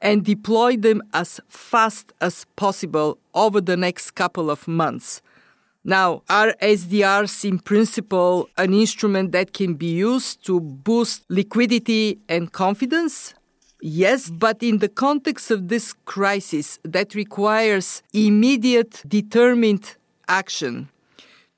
and 0.00 0.24
deploy 0.24 0.76
them 0.76 1.02
as 1.12 1.40
fast 1.48 2.12
as 2.20 2.44
possible 2.56 3.18
over 3.34 3.60
the 3.60 3.76
next 3.76 4.10
couple 4.12 4.50
of 4.50 4.68
months. 4.68 5.22
Now, 5.84 6.22
are 6.28 6.54
SDRs 6.62 7.44
in 7.44 7.58
principle 7.58 8.48
an 8.56 8.72
instrument 8.72 9.32
that 9.32 9.52
can 9.52 9.74
be 9.74 9.92
used 9.94 10.44
to 10.46 10.60
boost 10.60 11.24
liquidity 11.28 12.18
and 12.28 12.50
confidence? 12.50 13.34
Yes, 13.86 14.30
but 14.30 14.62
in 14.62 14.78
the 14.78 14.88
context 14.88 15.50
of 15.50 15.68
this 15.68 15.92
crisis 16.06 16.78
that 16.84 17.14
requires 17.14 18.02
immediate, 18.14 19.02
determined 19.06 19.96
action 20.26 20.88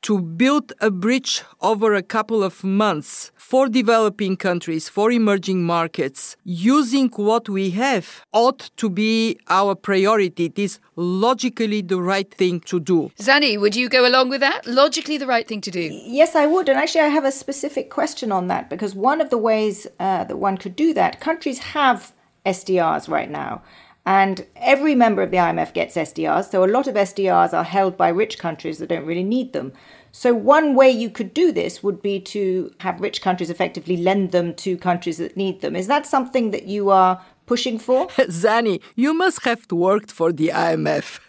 to 0.03 0.21
build 0.21 0.73
a 0.81 0.91
bridge 0.91 1.45
over 1.61 1.95
a 1.95 2.03
couple 2.03 2.43
of 2.43 2.65
months 2.65 3.31
for 3.37 3.69
developing 3.69 4.37
countries, 4.37 4.89
for 4.89 5.13
emerging 5.13 5.63
markets, 5.63 6.37
using 6.43 7.09
what 7.11 7.49
we 7.49 7.71
have 7.71 8.25
ought 8.33 8.71
to 8.77 8.91
be 8.91 9.39
our 9.49 9.77
priority. 9.77 10.47
It 10.47 10.59
is 10.59 10.81
logically 10.97 11.81
the 11.81 12.03
right 12.03 12.35
thing 12.35 12.59
to 12.63 12.81
do. 12.81 13.13
Zanny, 13.21 13.57
would 13.57 13.77
you 13.77 13.89
go 13.89 14.05
along 14.05 14.31
with 14.31 14.41
that? 14.41 14.67
Logically 14.67 15.17
the 15.17 15.29
right 15.29 15.47
thing 15.47 15.61
to 15.61 15.71
do? 15.71 15.91
Yes, 15.93 16.35
I 16.35 16.47
would. 16.47 16.69
And 16.69 16.77
actually, 16.77 17.03
I 17.03 17.09
have 17.09 17.25
a 17.25 17.31
specific 17.31 17.89
question 17.89 18.33
on 18.33 18.49
that 18.49 18.69
because 18.69 18.97
one 18.97 19.21
of 19.21 19.31
the 19.31 19.39
ways 19.39 19.87
uh, 20.01 20.25
that 20.25 20.39
one 20.39 20.57
could 20.57 20.75
do 20.75 20.93
that, 20.95 21.21
countries 21.21 21.59
have 21.59 22.13
SDRs 22.47 23.09
right 23.09 23.31
now. 23.31 23.63
And 24.07 24.47
every 24.57 24.95
member 24.95 25.23
of 25.23 25.33
the 25.33 25.39
IMF 25.39 25.75
gets 25.75 25.97
SDRs. 25.97 26.51
So 26.51 26.65
a 26.65 26.67
lot 26.67 26.87
of 26.87 26.95
SDRs 26.95 27.53
are 27.53 27.65
held 27.65 27.97
by 27.97 28.09
rich 28.09 28.39
countries 28.39 28.79
that 28.79 28.89
don't 28.89 29.05
really 29.05 29.25
need 29.25 29.53
them. 29.53 29.73
So 30.13 30.33
one 30.33 30.75
way 30.75 30.91
you 30.91 31.11
could 31.11 31.35
do 31.35 31.53
this 31.53 31.83
would 31.83 32.01
be 32.01 32.21
to 32.21 32.73
have 32.79 33.01
rich 33.01 33.21
countries 33.21 33.51
effectively 33.51 33.97
lend 33.97 34.31
them 34.31 34.55
to 34.55 34.79
countries 34.79 35.19
that 35.19 35.37
need 35.37 35.61
them. 35.61 35.75
Is 35.77 35.89
that 35.89 36.07
something 36.07 36.53
that 36.53 36.67
you 36.67 36.89
are 36.89 37.21
pushing 37.47 37.79
for? 37.79 38.07
Zanny, 38.31 38.81
you 38.95 39.13
must 39.13 39.45
have 39.45 39.71
worked 39.71 40.13
for 40.13 40.33
the 40.33 40.49
IMF. 40.49 41.21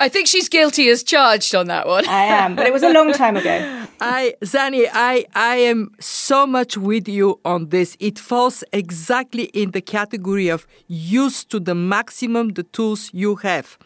I 0.00 0.08
think 0.08 0.26
she's 0.26 0.48
guilty 0.48 0.88
as 0.88 1.02
charged 1.02 1.54
on 1.54 1.66
that 1.68 1.86
one. 1.86 2.06
I 2.08 2.24
am, 2.24 2.56
but 2.56 2.66
it 2.66 2.72
was 2.72 2.82
a 2.82 2.92
long 2.92 3.12
time 3.12 3.36
ago. 3.36 3.86
I, 4.00 4.34
Zanny, 4.42 4.88
I, 4.92 5.26
I 5.34 5.56
am 5.56 5.92
so 6.00 6.46
much 6.46 6.76
with 6.76 7.08
you 7.08 7.38
on 7.44 7.68
this. 7.68 7.96
It 8.00 8.18
falls 8.18 8.64
exactly 8.72 9.44
in 9.44 9.70
the 9.70 9.80
category 9.80 10.48
of 10.48 10.66
use 10.88 11.44
to 11.46 11.60
the 11.60 11.74
maximum 11.74 12.50
the 12.50 12.64
tools 12.64 13.10
you 13.12 13.36
have. 13.36 13.78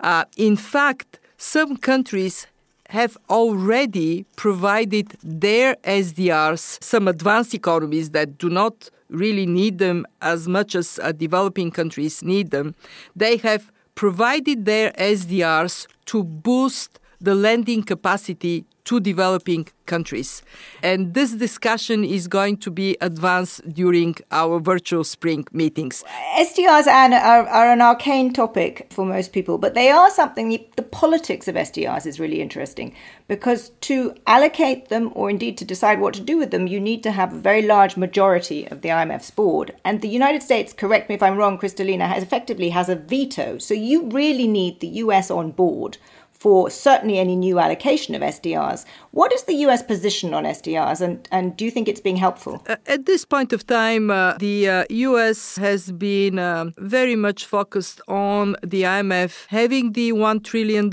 Uh, 0.00 0.24
in 0.36 0.56
fact, 0.56 1.18
some 1.36 1.76
countries 1.76 2.46
have 2.90 3.18
already 3.28 4.24
provided 4.36 5.16
their 5.22 5.74
SDRs, 5.84 6.82
some 6.82 7.06
advanced 7.08 7.52
economies 7.52 8.10
that 8.10 8.38
do 8.38 8.48
not 8.48 8.90
really 9.10 9.46
need 9.46 9.78
them 9.78 10.06
as 10.22 10.48
much 10.48 10.74
as 10.74 10.98
uh, 11.02 11.12
developing 11.12 11.70
countries 11.70 12.22
need 12.22 12.50
them. 12.50 12.74
They 13.16 13.36
have 13.38 13.70
provided 13.98 14.64
their 14.64 14.92
SDRs 14.92 15.88
to 16.06 16.22
boost 16.22 17.00
the 17.20 17.34
lending 17.34 17.82
capacity 17.82 18.64
to 18.88 19.00
developing 19.00 19.68
countries. 19.84 20.42
And 20.82 21.12
this 21.12 21.32
discussion 21.32 22.04
is 22.04 22.26
going 22.26 22.56
to 22.58 22.70
be 22.70 22.96
advanced 23.02 23.56
during 23.74 24.16
our 24.30 24.60
virtual 24.60 25.04
spring 25.04 25.46
meetings. 25.52 26.04
SDRs 26.38 26.86
are, 26.86 27.12
are, 27.12 27.70
an 27.70 27.82
arcane 27.82 28.32
topic 28.32 28.86
for 28.90 29.04
most 29.04 29.34
people, 29.34 29.58
but 29.58 29.74
they 29.74 29.90
are 29.90 30.10
something, 30.10 30.48
the 30.76 30.82
politics 30.82 31.48
of 31.48 31.54
SDRs 31.54 32.06
is 32.06 32.18
really 32.18 32.40
interesting 32.40 32.94
because 33.28 33.68
to 33.88 34.14
allocate 34.26 34.88
them 34.88 35.10
or 35.14 35.28
indeed 35.28 35.58
to 35.58 35.66
decide 35.66 36.00
what 36.00 36.14
to 36.14 36.22
do 36.22 36.38
with 36.38 36.50
them, 36.50 36.66
you 36.66 36.80
need 36.80 37.02
to 37.02 37.10
have 37.10 37.34
a 37.34 37.38
very 37.38 37.62
large 37.62 37.98
majority 37.98 38.66
of 38.68 38.80
the 38.80 38.88
IMF's 38.88 39.30
board. 39.30 39.74
And 39.84 40.00
the 40.00 40.08
United 40.08 40.42
States, 40.42 40.72
correct 40.72 41.10
me 41.10 41.14
if 41.14 41.22
I'm 41.22 41.36
wrong, 41.36 41.58
Kristalina, 41.58 42.08
has 42.08 42.22
effectively 42.22 42.70
has 42.70 42.88
a 42.88 42.96
veto. 42.96 43.58
So 43.58 43.74
you 43.74 44.08
really 44.08 44.46
need 44.46 44.80
the 44.80 44.88
US 45.04 45.30
on 45.30 45.50
board 45.50 45.98
for 46.38 46.70
certainly 46.70 47.18
any 47.18 47.36
new 47.36 47.58
allocation 47.58 48.14
of 48.14 48.22
SDRs. 48.22 48.84
What 49.10 49.32
is 49.32 49.42
the 49.44 49.54
US 49.66 49.82
position 49.82 50.32
on 50.34 50.44
SDRs, 50.44 51.00
and, 51.00 51.28
and 51.30 51.56
do 51.56 51.64
you 51.64 51.70
think 51.70 51.88
it's 51.88 52.00
being 52.00 52.16
helpful? 52.16 52.62
Uh, 52.68 52.76
at 52.86 53.06
this 53.06 53.24
point 53.24 53.52
of 53.52 53.66
time, 53.66 54.10
uh, 54.10 54.34
the 54.38 54.68
uh, 54.68 54.84
US 54.90 55.56
has 55.56 55.90
been 55.90 56.38
uh, 56.38 56.70
very 56.78 57.16
much 57.16 57.44
focused 57.44 58.00
on 58.06 58.56
the 58.62 58.82
IMF 58.82 59.46
having 59.48 59.92
the 59.92 60.12
$1 60.12 60.44
trillion, 60.44 60.86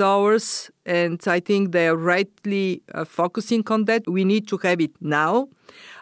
and 0.86 1.22
I 1.28 1.40
think 1.40 1.72
they 1.72 1.88
are 1.88 1.96
rightly 1.96 2.82
uh, 2.94 3.06
focusing 3.06 3.64
on 3.68 3.86
that. 3.86 4.08
We 4.08 4.26
need 4.26 4.48
to 4.48 4.58
have 4.58 4.82
it 4.82 4.92
now. 5.00 5.50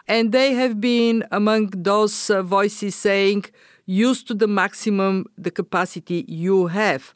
And 0.06 0.32
they 0.32 0.52
have 0.54 0.80
been 0.80 1.24
among 1.30 1.70
those 1.70 2.30
uh, 2.30 2.42
voices 2.42 2.94
saying, 2.94 3.46
use 3.86 4.22
to 4.24 4.34
the 4.34 4.46
maximum 4.46 5.26
the 5.36 5.50
capacity 5.50 6.24
you 6.28 6.66
have. 6.68 7.14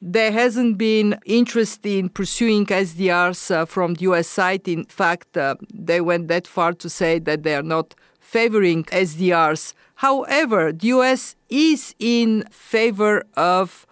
There 0.00 0.32
hasn't 0.32 0.78
been 0.78 1.18
interest 1.24 1.84
in 1.86 2.08
pursuing 2.08 2.66
SDRs 2.66 3.50
uh, 3.50 3.64
from 3.64 3.94
the 3.94 4.02
US 4.02 4.28
side. 4.28 4.66
In 4.68 4.84
fact, 4.84 5.36
uh, 5.36 5.56
they 5.72 6.00
went 6.00 6.28
that 6.28 6.46
far 6.46 6.72
to 6.74 6.88
say 6.90 7.18
that 7.20 7.42
they 7.42 7.54
are 7.54 7.62
not 7.62 7.94
favoring 8.20 8.84
SDRs. 8.84 9.74
However, 9.96 10.72
the 10.72 10.88
US 10.88 11.36
is 11.48 11.94
in 11.98 12.44
favor 12.50 13.24
of 13.36 13.86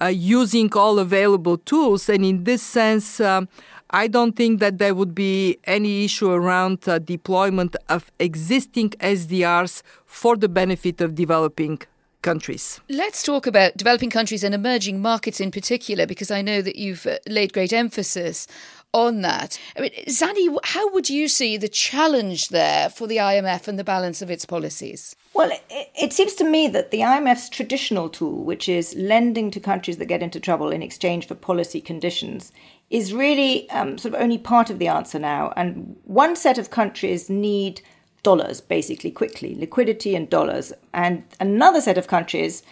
uh, 0.00 0.06
using 0.06 0.72
all 0.74 0.98
available 0.98 1.58
tools, 1.58 2.08
and 2.08 2.24
in 2.24 2.44
this 2.44 2.62
sense, 2.62 3.20
um, 3.20 3.48
I 3.90 4.06
don't 4.06 4.36
think 4.36 4.60
that 4.60 4.78
there 4.78 4.94
would 4.94 5.14
be 5.14 5.58
any 5.64 6.04
issue 6.04 6.30
around 6.30 6.86
uh, 6.86 6.98
deployment 6.98 7.74
of 7.88 8.12
existing 8.20 8.90
SDRs 9.00 9.82
for 10.04 10.36
the 10.36 10.48
benefit 10.48 11.00
of 11.00 11.14
developing 11.14 11.80
countries. 12.22 12.80
Let's 12.88 13.22
talk 13.22 13.46
about 13.46 13.76
developing 13.76 14.10
countries 14.10 14.44
and 14.44 14.54
emerging 14.54 15.00
markets 15.00 15.40
in 15.40 15.50
particular, 15.50 16.06
because 16.06 16.30
I 16.30 16.42
know 16.42 16.62
that 16.62 16.76
you've 16.76 17.06
uh, 17.06 17.18
laid 17.26 17.52
great 17.52 17.72
emphasis 17.72 18.46
on 18.92 19.20
that. 19.20 19.58
I 19.76 19.80
mean, 19.80 19.90
Zanny, 20.06 20.56
how 20.64 20.90
would 20.92 21.10
you 21.10 21.28
see 21.28 21.56
the 21.56 21.68
challenge 21.68 22.48
there 22.48 22.88
for 22.88 23.06
the 23.06 23.18
IMF 23.18 23.68
and 23.68 23.78
the 23.78 23.84
balance 23.84 24.22
of 24.22 24.30
its 24.30 24.46
policies? 24.46 25.14
Well, 25.34 25.50
it, 25.70 25.90
it, 25.94 26.12
seems 26.12 26.34
to 26.34 26.44
me 26.44 26.68
that 26.68 26.90
the 26.90 27.00
IMF's 27.00 27.48
traditional 27.48 28.08
tool, 28.08 28.44
which 28.44 28.68
is 28.68 28.94
lending 28.96 29.50
to 29.52 29.60
countries 29.60 29.98
that 29.98 30.06
get 30.06 30.22
into 30.22 30.40
trouble 30.40 30.70
in 30.70 30.82
exchange 30.82 31.28
for 31.28 31.34
policy 31.34 31.80
conditions, 31.80 32.50
is 32.90 33.12
really 33.12 33.68
um, 33.70 33.98
sort 33.98 34.14
of 34.14 34.20
only 34.20 34.38
part 34.38 34.70
of 34.70 34.78
the 34.78 34.88
answer 34.88 35.18
now. 35.18 35.52
And 35.56 35.96
one 36.04 36.34
set 36.34 36.58
of 36.58 36.70
countries 36.70 37.28
need 37.28 37.82
dollars, 38.28 38.60
basically, 38.60 39.10
quickly 39.10 39.54
liquidity 39.54 40.12
and 40.14 40.28
dollars. 40.28 40.66
And 40.92 41.22
another 41.40 41.80
set 41.80 41.98
of 41.98 42.08
countries 42.08 42.62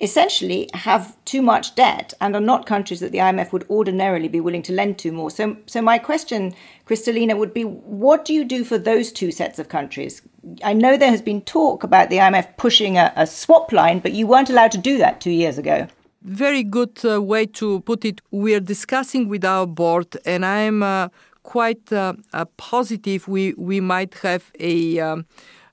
essentially 0.00 0.68
have 0.74 1.16
too 1.24 1.40
much 1.40 1.76
debt 1.76 2.12
and 2.20 2.34
are 2.34 2.48
not 2.52 2.66
countries 2.66 3.00
that 3.00 3.12
the 3.12 3.18
IMF 3.18 3.52
would 3.52 3.64
ordinarily 3.70 4.28
be 4.28 4.40
willing 4.40 4.64
to 4.68 4.72
lend 4.72 4.98
to 4.98 5.12
more. 5.12 5.30
So, 5.30 5.56
so 5.66 5.80
my 5.80 5.98
question, 5.98 6.52
Kristalina, 6.86 7.38
would 7.38 7.54
be 7.54 7.62
what 7.62 8.24
do 8.24 8.32
you 8.34 8.44
do 8.44 8.64
for 8.64 8.76
those 8.76 9.12
two 9.12 9.30
sets 9.30 9.58
of 9.60 9.68
countries? 9.68 10.22
I 10.64 10.72
know 10.72 10.96
there 10.96 11.16
has 11.16 11.22
been 11.22 11.42
talk 11.42 11.84
about 11.84 12.10
the 12.10 12.18
IMF 12.18 12.56
pushing 12.56 12.98
a, 12.98 13.12
a 13.14 13.26
swap 13.26 13.72
line, 13.72 14.00
but 14.00 14.12
you 14.18 14.26
weren't 14.26 14.50
allowed 14.50 14.72
to 14.72 14.78
do 14.90 14.98
that 14.98 15.20
two 15.20 15.36
years 15.42 15.58
ago. 15.58 15.86
Very 16.22 16.64
good 16.64 16.98
uh, 17.04 17.22
way 17.22 17.46
to 17.60 17.80
put 17.80 18.04
it. 18.04 18.20
We 18.32 18.54
are 18.56 18.66
discussing 18.74 19.28
with 19.28 19.44
our 19.44 19.66
board, 19.66 20.16
and 20.24 20.44
I'm 20.44 20.82
uh, 20.82 21.08
quite 21.44 21.92
uh, 21.92 22.14
uh 22.32 22.44
positive 22.56 23.28
we, 23.28 23.54
we 23.54 23.80
might 23.80 24.14
have 24.14 24.50
a, 24.58 24.98
um, 24.98 25.24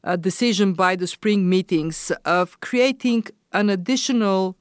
a 0.04 0.18
decision 0.18 0.74
by 0.74 0.96
the 0.96 1.08
spring 1.08 1.50
meetings 1.50 2.12
of 2.26 2.60
creating 2.60 3.24
an 3.54 3.70
additional 3.70 4.56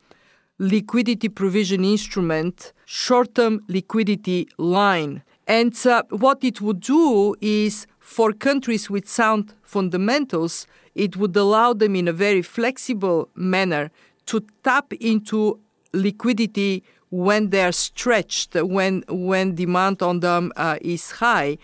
liquidity 0.61 1.29
provision 1.29 1.85
instrument, 1.85 2.73
short 2.85 3.35
term 3.35 3.65
liquidity 3.69 4.47
line. 4.59 5.23
And 5.47 5.75
uh, 5.87 6.03
what 6.11 6.45
it 6.45 6.61
would 6.61 6.81
do 6.81 7.35
is 7.41 7.87
for 7.99 8.33
countries 8.33 8.91
with 8.91 9.09
sound 9.09 9.55
fundamentals, 9.63 10.67
it 10.95 11.17
would 11.17 11.37
allow 11.37 11.73
them 11.73 11.97
in 11.97 12.07
a 12.09 12.13
very 12.13 12.43
flexible 12.43 13.29
manner 13.35 13.91
to 14.27 14.45
tap 14.63 14.93
into 14.93 15.59
liquidity 15.93 16.85
when 17.11 17.51
they're 17.51 17.73
stretched, 17.73 18.55
when, 18.55 19.05
when 19.09 19.55
demand 19.55 20.03
on 20.03 20.21
them 20.21 20.53
uh, 20.57 20.79
is 20.81 21.11
high. 21.13 21.59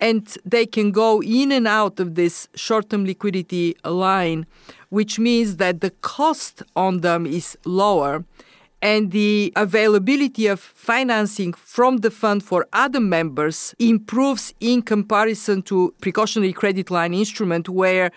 And 0.00 0.28
they 0.44 0.66
can 0.66 0.92
go 0.92 1.20
in 1.22 1.50
and 1.50 1.66
out 1.66 1.98
of 1.98 2.14
this 2.14 2.48
short 2.54 2.90
term 2.90 3.04
liquidity 3.04 3.76
line 3.84 4.46
which 4.88 5.18
means 5.18 5.56
that 5.56 5.80
the 5.80 5.90
cost 5.90 6.62
on 6.74 7.00
them 7.00 7.26
is 7.26 7.58
lower 7.64 8.24
and 8.80 9.10
the 9.10 9.52
availability 9.56 10.46
of 10.46 10.60
financing 10.60 11.52
from 11.52 11.98
the 11.98 12.10
fund 12.10 12.44
for 12.44 12.66
other 12.72 13.00
members 13.00 13.74
improves 13.78 14.54
in 14.60 14.82
comparison 14.82 15.62
to 15.62 15.92
precautionary 16.00 16.52
credit 16.52 16.90
line 16.90 17.12
instrument 17.12 17.68
where 17.68 18.12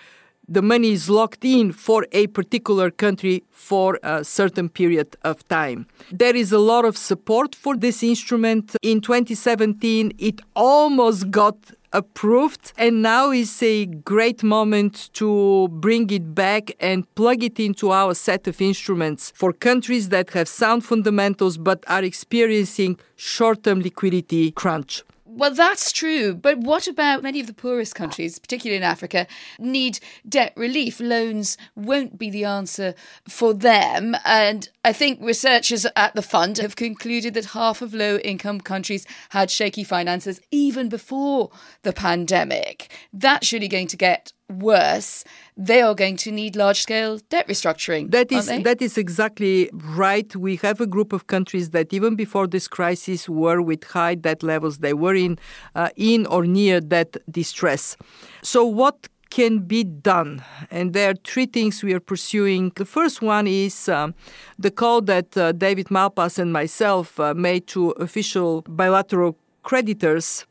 the 0.52 0.62
money 0.62 0.92
is 0.92 1.10
locked 1.10 1.46
in 1.46 1.72
for 1.72 2.06
a 2.12 2.28
particular 2.28 2.92
country 2.92 3.42
for 3.52 3.98
a 4.04 4.22
certain 4.24 4.68
period 4.68 5.16
of 5.24 5.48
time. 5.48 5.88
There 6.12 6.36
is 6.36 6.52
a 6.52 6.60
lot 6.60 6.84
of 6.84 6.98
support 6.98 7.56
for 7.56 7.78
this 7.78 8.04
instrument. 8.04 8.76
In 8.82 9.00
2017, 9.00 10.12
it 10.18 10.42
almost 10.54 11.32
got 11.32 11.56
approved 11.94 12.74
and 12.78 13.02
now 13.02 13.32
is 13.32 13.64
a 13.64 13.86
great 13.86 14.44
moment 14.44 15.10
to 15.14 15.70
bring 15.70 16.10
it 16.10 16.36
back 16.36 16.72
and 16.80 17.00
plug 17.16 17.44
it 17.44 17.58
into 17.60 17.92
our 17.92 18.14
set 18.14 18.48
of 18.48 18.62
instruments 18.62 19.32
for 19.36 19.54
countries 19.54 20.10
that 20.10 20.30
have 20.32 20.48
sound 20.48 20.84
fundamentals 20.84 21.58
but 21.58 21.84
are 21.88 22.04
experiencing 22.04 22.98
short-term 23.16 23.82
liquidity 23.82 24.52
crunch. 24.52 25.04
Well, 25.34 25.54
that's 25.54 25.94
true. 25.94 26.36
But 26.36 26.58
what 26.58 26.88
about 26.88 27.24
many 27.24 27.40
of 27.40 27.48
the 27.48 27.54
poorest 27.54 27.96
countries, 27.96 28.38
particularly 28.38 28.76
in 28.76 28.84
Africa, 28.84 29.28
need 29.58 30.00
debt 30.28 30.52
relief? 30.58 31.00
Loans 31.00 31.58
won't 31.74 32.18
be 32.18 32.30
the 32.30 32.44
answer 32.44 32.94
for 33.30 33.54
them. 33.54 34.18
And 34.26 34.68
I 34.84 34.92
think 34.92 35.20
researchers 35.22 35.88
at 35.96 36.16
the 36.16 36.22
fund 36.22 36.58
have 36.58 36.76
concluded 36.76 37.34
that 37.36 37.46
half 37.46 37.82
of 37.82 37.94
low 37.94 38.18
income 38.18 38.60
countries 38.60 39.06
had 39.30 39.50
shaky 39.50 39.86
finances 39.86 40.42
even 40.52 40.90
before 40.90 41.50
the 41.84 41.94
pandemic. 41.94 42.92
That's 43.14 43.48
surely 43.48 43.70
going 43.70 43.88
to 43.88 43.98
get 43.98 44.34
worse, 44.52 45.24
they 45.58 45.82
are 45.82 45.96
going 45.96 46.18
to 46.18 46.32
need 46.32 46.56
large 46.56 46.82
scale 46.82 47.20
debt 47.30 47.48
restructuring. 47.48 48.12
That 48.12 48.32
is 48.32 48.48
that 48.48 48.82
is 48.82 48.98
exactly 48.98 49.70
right. 49.74 50.36
We 50.36 50.56
have 50.58 50.82
a 50.82 50.88
group 50.88 51.14
of 51.14 51.28
countries 51.28 51.72
that 51.72 51.94
even 51.94 52.16
before 52.16 52.48
this 52.48 52.68
crisis 52.68 53.28
were 53.28 53.62
with 53.62 53.84
high 53.84 54.16
debt 54.16 54.44
levels. 54.44 54.80
They 54.80 54.94
were 54.94 55.16
in 55.16 55.38
uh, 55.76 55.90
in 55.96 56.26
or 56.26 56.46
near 56.46 56.82
debt 56.82 57.18
distress. 57.30 57.98
So 58.42 58.66
what 58.66 59.08
can 59.32 59.60
be 59.60 59.84
done. 59.84 60.44
And 60.70 60.94
there 60.94 61.10
are 61.12 61.16
three 61.24 61.48
things 61.48 61.82
we 61.82 61.94
are 61.94 62.00
pursuing. 62.00 62.72
The 62.76 62.86
first 62.86 63.22
one 63.22 63.48
is 63.48 63.90
um, 63.90 64.14
the 64.60 64.70
call 64.70 65.02
that 65.04 65.36
uh, 65.36 65.54
David 65.54 65.88
Malpass 65.88 66.38
and 66.38 66.54
myself 66.54 67.20
uh, 67.20 67.34
made 67.34 67.66
to 67.68 67.92
official 67.92 68.62
bilateral 68.68 69.38
creditors 69.64 70.46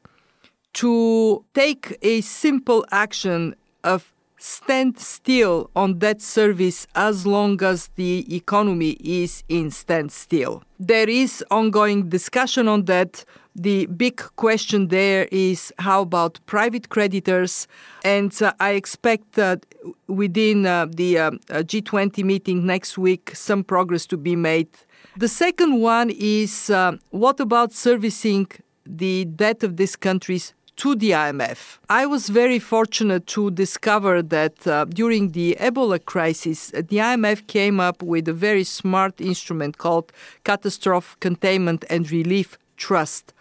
to 0.73 1.45
take 1.55 1.99
a 2.03 2.21
simple 2.23 2.85
action 2.91 3.55
of 3.85 4.13
stand 4.41 4.99
still 4.99 5.71
on 5.77 5.99
debt 5.99 6.23
service 6.23 6.87
as 6.95 7.27
long 7.27 7.63
as 7.63 7.89
the 7.97 8.35
economy 8.35 8.97
is 9.01 9.45
in 9.49 9.71
standstill. 9.71 10.63
There 10.79 11.09
is 11.09 11.45
ongoing 11.51 12.09
discussion 12.09 12.67
on 12.67 12.87
that. 12.87 13.25
The 13.55 13.87
big 13.87 14.17
question 14.37 14.89
there 14.89 15.29
is 15.31 15.73
how 15.79 16.03
about 16.03 16.41
private 16.47 16.89
creditors? 16.89 17.69
And 18.05 18.33
uh, 18.41 18.55
I 18.61 18.71
expect 18.71 19.33
that 19.33 19.67
within 20.07 20.65
uh, 20.65 20.87
the 20.87 21.19
uh, 21.19 21.31
G20 21.51 22.25
meeting 22.25 22.65
next 22.65 22.97
week, 22.97 23.33
some 23.35 23.63
progress 23.63 24.07
to 24.07 24.17
be 24.17 24.37
made. 24.37 24.69
The 25.17 25.29
second 25.29 25.81
one 25.81 26.11
is 26.11 26.71
uh, 26.71 26.97
what 27.11 27.41
about 27.41 27.73
servicing 27.73 28.47
the 28.87 29.25
debt 29.27 29.63
of 29.63 29.77
these 29.77 29.97
countries 29.97 30.55
to 30.81 30.95
the 30.95 31.11
IMF. 31.11 31.77
I 31.91 32.07
was 32.07 32.31
very 32.31 32.59
fortunate 32.59 33.27
to 33.37 33.51
discover 33.51 34.23
that 34.23 34.67
uh, 34.67 34.87
during 34.87 35.33
the 35.33 35.55
Ebola 35.61 36.03
crisis, 36.03 36.71
the 36.71 37.01
IMF 37.11 37.47
came 37.49 37.79
up 37.79 38.03
with 38.03 38.27
a 38.29 38.33
very 38.33 38.65
smart 38.65 39.21
instrument 39.21 39.77
called 39.77 40.11
Catastrophe 40.43 41.17
Containment 41.21 41.85
and 41.91 42.11
Relief 42.11 42.57
Trust. 42.79 43.35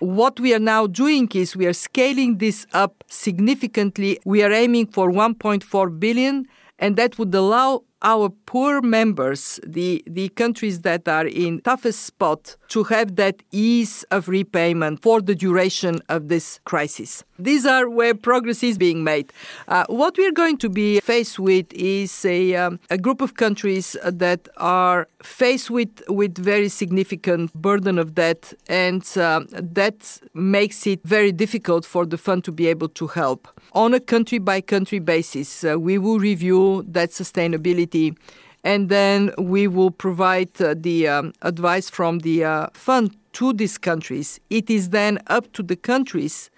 What 0.00 0.38
we 0.38 0.52
are 0.52 0.66
now 0.74 0.86
doing 0.86 1.30
is 1.32 1.56
we 1.56 1.64
are 1.64 1.72
scaling 1.72 2.36
this 2.36 2.66
up 2.74 3.04
significantly. 3.08 4.18
We 4.26 4.42
are 4.42 4.52
aiming 4.52 4.88
for 4.88 5.10
1.4 5.10 5.98
billion, 5.98 6.46
and 6.82 6.96
that 6.96 7.16
would 7.16 7.32
allow 7.32 7.84
our 8.02 8.28
poor 8.28 8.82
members, 8.82 9.60
the, 9.64 10.02
the 10.08 10.28
countries 10.30 10.80
that 10.80 11.06
are 11.06 11.28
in 11.28 11.60
toughest 11.60 12.02
spot, 12.02 12.56
to 12.66 12.82
have 12.82 13.14
that 13.14 13.40
ease 13.52 14.04
of 14.10 14.26
repayment 14.26 15.00
for 15.00 15.20
the 15.20 15.36
duration 15.36 16.00
of 16.08 16.26
this 16.26 16.58
crisis. 16.64 17.22
These 17.38 17.64
are 17.64 17.88
where 17.88 18.14
progress 18.14 18.64
is 18.64 18.76
being 18.76 19.04
made. 19.04 19.32
Uh, 19.68 19.84
what 19.88 20.18
we 20.18 20.26
are 20.26 20.32
going 20.32 20.58
to 20.58 20.68
be 20.68 20.98
faced 20.98 21.38
with 21.38 21.72
is 21.72 22.24
a, 22.24 22.56
um, 22.56 22.80
a 22.90 22.98
group 22.98 23.20
of 23.20 23.34
countries 23.34 23.96
that 24.04 24.48
are 24.56 25.06
faced 25.22 25.70
with, 25.70 26.02
with 26.08 26.36
very 26.36 26.68
significant 26.68 27.52
burden 27.54 27.96
of 27.96 28.16
debt, 28.16 28.52
and 28.68 29.06
uh, 29.16 29.44
that 29.52 30.20
makes 30.34 30.84
it 30.88 31.00
very 31.04 31.30
difficult 31.30 31.84
for 31.84 32.04
the 32.04 32.18
fund 32.18 32.42
to 32.42 32.50
be 32.50 32.66
able 32.66 32.88
to 32.88 33.06
help. 33.06 33.46
On 33.74 33.94
a 33.94 34.00
country 34.00 34.38
by 34.38 34.60
country 34.60 34.98
basis, 34.98 35.64
uh, 35.64 35.80
we 35.80 35.96
will 35.96 36.18
review 36.18 36.84
debt 36.90 37.08
sustainability 37.08 38.14
and 38.64 38.90
then 38.90 39.32
we 39.38 39.66
will 39.66 39.90
provide 39.90 40.60
uh, 40.60 40.74
the 40.76 41.08
um, 41.08 41.32
advice 41.40 41.88
from 41.88 42.18
the 42.18 42.44
uh, 42.44 42.66
fund 42.74 43.16
to 43.32 43.54
these 43.54 43.78
countries. 43.78 44.38
It 44.50 44.68
is 44.68 44.90
then 44.90 45.20
up 45.28 45.50
to 45.54 45.62
the 45.62 45.76
countries 45.76 46.50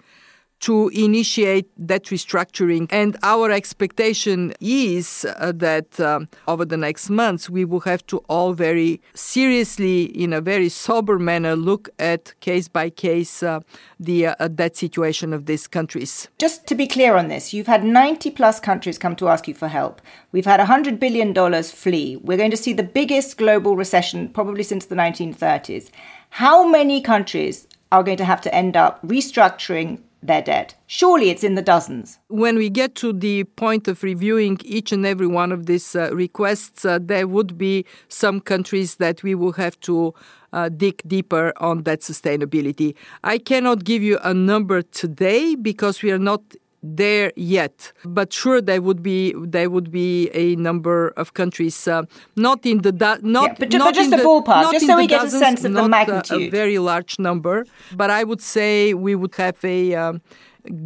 to 0.61 0.89
initiate 0.89 1.69
that 1.77 2.05
restructuring. 2.05 2.87
And 2.89 3.17
our 3.23 3.51
expectation 3.51 4.53
is 4.59 5.25
uh, 5.37 5.51
that 5.55 5.99
um, 5.99 6.27
over 6.47 6.65
the 6.65 6.77
next 6.77 7.09
months, 7.09 7.49
we 7.49 7.65
will 7.65 7.81
have 7.81 8.05
to 8.07 8.17
all 8.29 8.53
very 8.53 9.01
seriously, 9.13 10.03
in 10.03 10.33
a 10.33 10.41
very 10.41 10.69
sober 10.69 11.19
manner, 11.19 11.55
look 11.55 11.89
at 11.99 12.39
case 12.39 12.67
by 12.67 12.89
case 12.89 13.43
uh, 13.43 13.59
the 13.99 14.27
uh, 14.27 14.35
that 14.49 14.75
situation 14.75 15.33
of 15.33 15.45
these 15.45 15.67
countries. 15.67 16.29
Just 16.39 16.65
to 16.67 16.75
be 16.75 16.87
clear 16.87 17.15
on 17.15 17.27
this, 17.27 17.53
you've 17.53 17.67
had 17.67 17.83
90 17.83 18.31
plus 18.31 18.59
countries 18.59 18.97
come 18.97 19.15
to 19.17 19.27
ask 19.27 19.47
you 19.47 19.53
for 19.53 19.67
help. 19.67 20.01
We've 20.31 20.45
had 20.45 20.59
$100 20.59 20.99
billion 20.99 21.33
flee. 21.63 22.17
We're 22.17 22.37
going 22.37 22.51
to 22.51 22.57
see 22.57 22.73
the 22.73 22.83
biggest 22.83 23.37
global 23.37 23.75
recession 23.75 24.29
probably 24.29 24.63
since 24.63 24.85
the 24.85 24.95
1930s. 24.95 25.89
How 26.31 26.67
many 26.67 27.01
countries 27.01 27.67
are 27.91 28.03
going 28.03 28.17
to 28.17 28.25
have 28.25 28.41
to 28.41 28.53
end 28.53 28.75
up 28.75 29.01
restructuring 29.03 29.99
their 30.27 30.41
debt. 30.41 30.75
Surely 30.87 31.29
it's 31.29 31.43
in 31.43 31.55
the 31.55 31.61
dozens. 31.61 32.19
When 32.27 32.55
we 32.57 32.69
get 32.69 32.95
to 32.95 33.13
the 33.13 33.43
point 33.43 33.87
of 33.87 34.03
reviewing 34.03 34.59
each 34.63 34.91
and 34.91 35.05
every 35.05 35.27
one 35.27 35.51
of 35.51 35.65
these 35.65 35.95
uh, 35.95 36.13
requests, 36.13 36.85
uh, 36.85 36.99
there 37.01 37.27
would 37.27 37.57
be 37.57 37.85
some 38.09 38.39
countries 38.39 38.95
that 38.95 39.23
we 39.23 39.35
will 39.35 39.53
have 39.53 39.79
to 39.81 40.13
uh, 40.53 40.69
dig 40.69 41.01
deeper 41.05 41.53
on 41.57 41.83
debt 41.83 41.99
sustainability. 41.99 42.95
I 43.23 43.37
cannot 43.37 43.83
give 43.83 44.01
you 44.01 44.19
a 44.23 44.33
number 44.33 44.81
today 44.81 45.55
because 45.55 46.01
we 46.01 46.11
are 46.11 46.19
not 46.19 46.41
there 46.85 47.31
yet. 47.35 47.91
But 48.03 48.31
sure, 48.31 48.61
there 48.61 48.81
would 48.81 49.01
be 49.01 49.33
there 49.35 49.69
would 49.69 49.91
be 49.91 50.29
a 50.33 50.55
number 50.55 51.13
of 51.17 51.33
countries, 51.33 51.87
uh, 51.87 52.03
not 52.35 52.65
in 52.65 52.81
the 52.81 52.91
not 52.91 53.23
yeah, 53.23 53.55
but, 53.59 53.71
not 53.73 53.85
but 53.85 53.95
just 53.95 54.13
a 54.13 54.17
ballpark, 54.17 54.71
just 54.71 54.85
so 54.85 54.97
we 54.97 55.07
dozens, 55.07 55.33
get 55.33 55.41
a 55.41 55.45
sense 55.45 55.63
of 55.65 55.73
the 55.73 55.87
magnitude. 55.87 56.41
A, 56.41 56.45
a, 56.45 56.49
very 56.49 56.79
large 56.79 57.17
number, 57.19 57.65
but 57.95 58.09
I 58.09 58.23
would 58.23 58.41
say 58.41 58.93
we 58.93 59.15
would 59.15 59.35
have 59.35 59.63
a 59.63 59.95
um, 59.95 60.21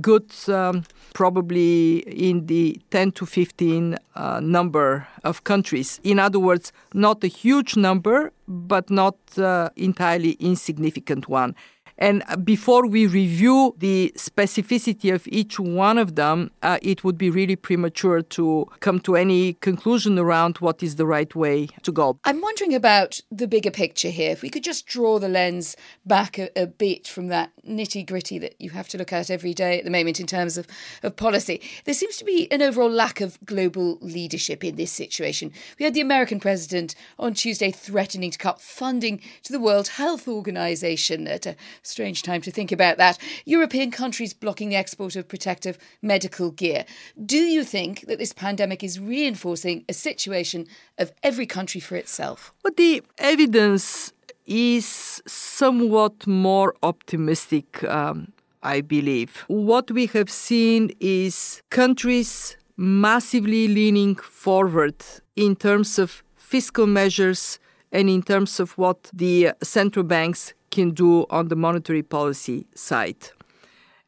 good. 0.02 0.32
Um, 0.48 0.84
probably 1.14 2.00
in 2.00 2.46
the 2.46 2.80
10 2.92 3.12
to 3.14 3.26
15 3.26 3.98
uh, 4.16 4.40
number 4.40 5.08
of 5.24 5.44
countries. 5.44 6.00
In 6.04 6.20
other 6.20 6.40
words, 6.40 6.72
not 6.94 7.24
a 7.24 7.28
huge 7.28 7.76
number, 7.76 8.32
but 8.48 8.90
not 8.90 9.16
uh, 9.38 9.70
entirely 9.76 10.32
insignificant 10.40 11.28
one. 11.28 11.56
And 12.00 12.24
before 12.46 12.88
we 12.88 13.08
review 13.08 13.76
the 13.78 14.14
specificity 14.16 15.14
of 15.14 15.28
each 15.28 15.60
one 15.60 15.98
of 15.98 16.16
them, 16.16 16.50
uh, 16.64 16.80
it 16.82 17.04
would 17.04 17.18
be 17.18 17.30
really 17.30 17.58
premature 17.58 18.22
to 18.22 18.70
come 18.80 19.02
to 19.02 19.18
any 19.18 19.54
conclusion 19.56 20.18
around 20.18 20.58
what 20.60 20.82
is 20.82 20.96
the 20.96 21.06
right 21.06 21.36
way 21.36 21.68
to 21.84 21.92
go. 21.92 22.18
I'm 22.24 22.40
wondering 22.40 22.74
about 22.74 23.20
the 23.30 23.50
bigger 23.50 23.70
picture 23.70 24.10
here. 24.10 24.32
If 24.32 24.42
we 24.42 24.50
could 24.50 24.64
just 24.64 24.88
draw 24.88 25.20
the 25.20 25.28
lens 25.28 25.76
back 26.06 26.40
a, 26.40 26.50
a 26.56 26.68
bit 26.68 27.06
from 27.06 27.28
that 27.28 27.52
nitty 27.68 28.08
gritty 28.08 28.40
that 28.40 28.56
you 28.60 28.70
have 28.70 28.88
to 28.90 28.98
look 28.98 29.12
at 29.12 29.30
every 29.30 29.54
day 29.54 29.80
at 29.80 29.84
the 29.84 29.92
moment 29.92 30.22
in 30.22 30.26
terms 30.26 30.58
of, 30.58 30.68
of 31.04 31.18
policy, 31.18 31.62
there 31.84 31.94
seems 31.94 32.16
to 32.16 32.24
be 32.24 32.50
an 32.50 32.62
overall 32.62 32.90
lack 32.90 33.20
of 33.20 33.38
global 33.44 33.98
leadership 34.00 34.64
in 34.64 34.78
this 34.78 34.92
situation. 34.92 35.52
We 35.78 35.84
had 35.84 35.94
the 35.94 36.02
American 36.02 36.40
president 36.40 36.96
on 37.18 37.34
Tuesday 37.34 37.72
threatening 37.72 38.32
to 38.32 38.38
cut 38.38 38.62
funding 38.62 39.22
to 39.44 39.52
the 39.52 39.60
World 39.60 39.90
Health 39.90 40.30
Organization 40.30 41.28
at 41.28 41.46
a 41.46 41.58
Strange 41.89 42.21
time 42.21 42.39
to 42.41 42.52
think 42.52 42.71
about 42.71 42.97
that. 42.97 43.17
European 43.45 43.89
countries 43.89 44.32
blocking 44.32 44.69
the 44.69 44.75
export 44.75 45.15
of 45.15 45.28
protective 45.28 45.80
medical 46.04 46.52
gear. 46.52 46.86
Do 47.25 47.38
you 47.38 47.63
think 47.63 48.06
that 48.06 48.19
this 48.19 48.32
pandemic 48.32 48.84
is 48.84 48.99
reinforcing 48.99 49.86
a 49.89 49.93
situation 49.93 50.67
of 50.99 51.12
every 51.23 51.47
country 51.47 51.82
for 51.82 51.95
itself? 51.95 52.54
But 52.62 52.78
the 52.78 53.02
evidence 53.17 54.13
is 54.45 55.21
somewhat 55.25 56.28
more 56.28 56.75
optimistic, 56.84 57.84
um, 57.84 58.34
I 58.62 58.82
believe. 58.82 59.43
What 59.47 59.89
we 59.89 60.06
have 60.08 60.30
seen 60.30 60.91
is 60.99 61.63
countries 61.71 62.56
massively 62.78 63.67
leaning 63.67 64.15
forward 64.15 65.04
in 65.36 65.56
terms 65.56 65.97
of 65.97 66.21
fiscal 66.36 66.86
measures 66.86 67.60
and 67.91 68.10
in 68.10 68.21
terms 68.21 68.60
of 68.60 68.78
what 68.78 69.10
the 69.12 69.54
central 69.63 70.06
banks 70.06 70.54
can 70.71 70.91
do 70.91 71.25
on 71.29 71.47
the 71.47 71.55
monetary 71.55 72.03
policy 72.03 72.67
side. 72.75 73.29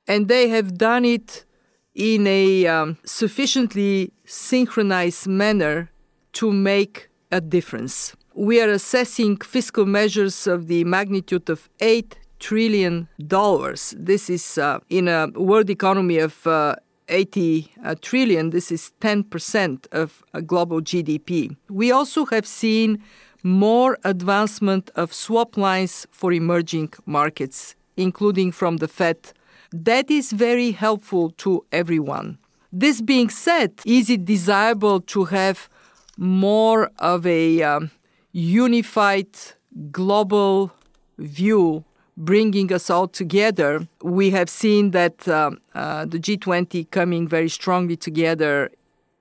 And 0.07 0.27
they 0.27 0.49
have 0.49 0.77
done 0.77 1.05
it 1.05 1.45
in 1.93 2.25
a 2.27 2.65
um, 2.67 2.97
sufficiently 3.05 4.13
synchronized 4.25 5.27
manner 5.27 5.91
to 6.33 6.51
make 6.51 7.09
a 7.31 7.41
difference. 7.41 8.15
We 8.33 8.61
are 8.61 8.69
assessing 8.69 9.37
fiscal 9.37 9.85
measures 9.85 10.47
of 10.47 10.67
the 10.67 10.83
magnitude 10.85 11.49
of 11.49 11.69
8 11.79 12.17
trillion 12.39 13.07
dollars. 13.27 13.93
This 13.97 14.29
is 14.29 14.57
uh, 14.57 14.79
in 14.89 15.07
a 15.07 15.27
world 15.35 15.69
economy 15.69 16.17
of 16.17 16.47
uh, 16.47 16.75
80 17.07 17.71
uh, 17.83 17.95
trillion. 18.01 18.49
This 18.49 18.71
is 18.71 18.91
10% 19.01 19.85
of 19.91 20.23
global 20.47 20.81
GDP. 20.81 21.55
We 21.69 21.91
also 21.91 22.25
have 22.25 22.47
seen 22.47 23.03
more 23.43 23.97
advancement 24.03 24.89
of 24.95 25.13
swap 25.13 25.57
lines 25.57 26.07
for 26.11 26.31
emerging 26.31 26.93
markets, 27.05 27.75
including 27.97 28.51
from 28.51 28.77
the 28.77 28.87
Fed. 28.87 29.33
That 29.71 30.11
is 30.11 30.31
very 30.31 30.71
helpful 30.71 31.31
to 31.37 31.65
everyone. 31.71 32.37
This 32.71 33.01
being 33.01 33.29
said, 33.29 33.73
is 33.85 34.09
it 34.09 34.25
desirable 34.25 35.01
to 35.01 35.25
have 35.25 35.69
more 36.17 36.89
of 36.99 37.25
a 37.25 37.63
um, 37.63 37.91
unified 38.31 39.27
global 39.91 40.71
view 41.17 41.83
bringing 42.15 42.71
us 42.71 42.89
all 42.89 43.07
together? 43.07 43.87
We 44.01 44.29
have 44.31 44.49
seen 44.49 44.91
that 44.91 45.27
uh, 45.27 45.51
uh, 45.73 46.05
the 46.05 46.19
G20 46.19 46.89
coming 46.91 47.27
very 47.27 47.49
strongly 47.49 47.97
together 47.97 48.71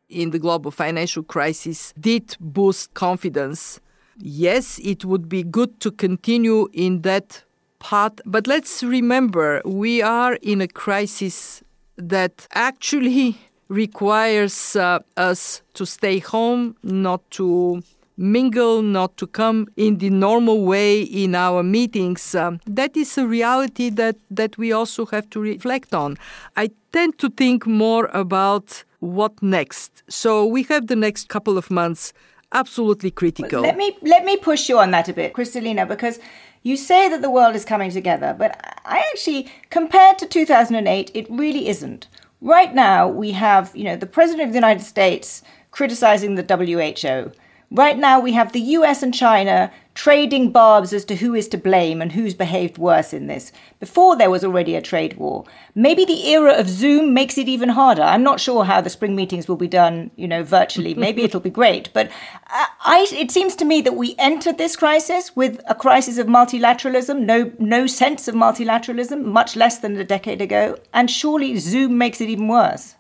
in 0.09 0.31
the 0.31 0.39
global 0.39 0.71
financial 0.71 1.23
crisis 1.23 1.95
did 1.99 2.37
boost 2.41 2.93
confidence 2.95 3.81
yes, 4.21 4.79
it 4.83 5.05
would 5.05 5.29
be 5.29 5.43
good 5.43 5.81
to 5.81 5.91
continue 5.91 6.69
in 6.73 7.03
that 7.03 7.43
path. 7.79 8.21
But 8.25 8.47
let's 8.47 8.83
remember, 8.83 9.63
we 9.65 10.03
are 10.03 10.35
in 10.43 10.61
a 10.61 10.69
crisis 10.69 11.63
that 11.97 12.47
actually 12.53 13.39
requires 13.69 14.77
uh, 14.77 15.01
us 15.17 15.63
to 15.75 15.87
stay 15.87 16.19
home, 16.19 16.77
not 16.83 17.29
to 17.33 17.83
mingle, 18.17 18.83
not 18.83 19.17
to 19.17 19.27
come 19.27 19.67
in 19.77 19.99
the 19.99 20.11
normal 20.11 20.65
way 20.65 21.01
in 21.03 21.35
our 21.35 21.63
meetings. 21.63 22.35
Um, 22.35 22.61
that 22.67 22.97
is 22.97 23.17
a 23.17 23.27
reality 23.27 23.89
that, 23.91 24.17
that 24.31 24.59
we 24.59 24.73
also 24.73 25.07
have 25.07 25.31
to 25.31 25.41
reflect 25.41 25.95
on. 25.95 26.19
I 26.57 26.71
tend 26.93 27.19
to 27.19 27.31
think 27.31 27.67
more 27.67 28.11
about 28.13 28.85
what 28.99 29.43
next. 29.43 30.03
So 30.09 30.45
we 30.45 30.65
have 30.65 30.89
the 30.89 30.97
next 30.97 31.29
couple 31.29 31.57
of 31.57 31.71
months 31.71 32.13
absolutely 32.53 33.11
critical. 33.11 33.63
Let 33.63 33.77
me 33.77 33.97
let 34.03 34.25
me 34.25 34.37
push 34.37 34.69
you 34.69 34.79
on 34.79 34.91
that 34.91 35.09
a 35.09 35.13
bit, 35.13 35.33
Kristalina, 35.33 35.87
because 35.87 36.19
you 36.63 36.77
say 36.77 37.09
that 37.09 37.23
the 37.23 37.31
world 37.31 37.55
is 37.55 37.65
coming 37.65 37.91
together, 37.91 38.35
but 38.39 38.59
I 38.85 38.99
actually 39.13 39.51
compared 39.71 40.19
to 40.19 40.27
2008, 40.27 41.11
it 41.15 41.27
really 41.31 41.69
isn't. 41.69 42.07
Right 42.43 42.75
now, 42.75 43.09
we 43.09 43.33
have, 43.33 43.75
you 43.75 43.85
know, 43.85 43.97
the 43.97 44.07
president 44.07 44.49
of 44.49 44.53
the 44.53 44.59
United 44.59 44.85
States 44.85 45.43
criticizing 45.71 46.35
the 46.35 46.43
WHO. 46.43 47.33
Right 47.73 47.97
now, 47.97 48.19
we 48.19 48.33
have 48.33 48.53
the 48.53 48.61
US 48.61 49.01
and 49.01 49.15
China 49.15 49.71
trading 49.95 50.51
barbs 50.51 50.93
as 50.93 51.05
to 51.05 51.15
who 51.15 51.35
is 51.35 51.47
to 51.49 51.57
blame 51.59 52.03
and 52.03 52.11
who's 52.11 52.35
behaved 52.35 52.79
worse 52.79 53.13
in 53.13 53.29
this. 53.29 53.53
Before 53.79 54.17
there 54.17 54.31
was 54.31 54.43
already 54.43 54.75
a 54.75 54.83
trade 54.83 55.17
war. 55.19 55.45
Maybe 55.77 56.05
the 56.05 56.31
era 56.31 56.55
of 56.55 56.69
Zoom 56.69 57.15
makes 57.15 57.39
it 57.39 57.49
even 57.49 57.69
harder. 57.69 58.03
I'm 58.03 58.25
not 58.25 58.41
sure 58.41 58.65
how 58.65 58.81
the 58.81 58.91
spring 58.91 59.15
meetings 59.15 59.47
will 59.47 59.57
be 59.57 59.69
done, 59.69 60.11
you 60.17 60.27
know, 60.27 60.43
virtually. 60.43 60.95
Maybe 60.95 61.23
it'll 61.23 61.39
be 61.39 61.51
great, 61.51 61.93
but 61.93 62.09
uh, 62.09 62.67
I, 62.81 63.07
it 63.13 63.31
seems 63.31 63.55
to 63.57 63.65
me 63.65 63.83
that 63.83 63.97
we 63.97 64.17
entered 64.19 64.59
this 64.59 64.75
crisis 64.75 65.37
with 65.37 65.61
a 65.69 65.75
crisis 65.75 66.19
of 66.19 66.27
multilateralism, 66.27 67.21
no 67.21 67.53
no 67.61 67.87
sense 67.87 68.27
of 68.27 68.35
multilateralism, 68.35 69.25
much 69.25 69.55
less 69.55 69.79
than 69.79 69.97
a 69.97 70.05
decade 70.05 70.41
ago, 70.43 70.77
and 70.93 71.09
surely 71.09 71.57
Zoom 71.57 71.99
makes 71.99 72.21
it 72.21 72.29
even 72.29 72.49
worse. 72.49 72.97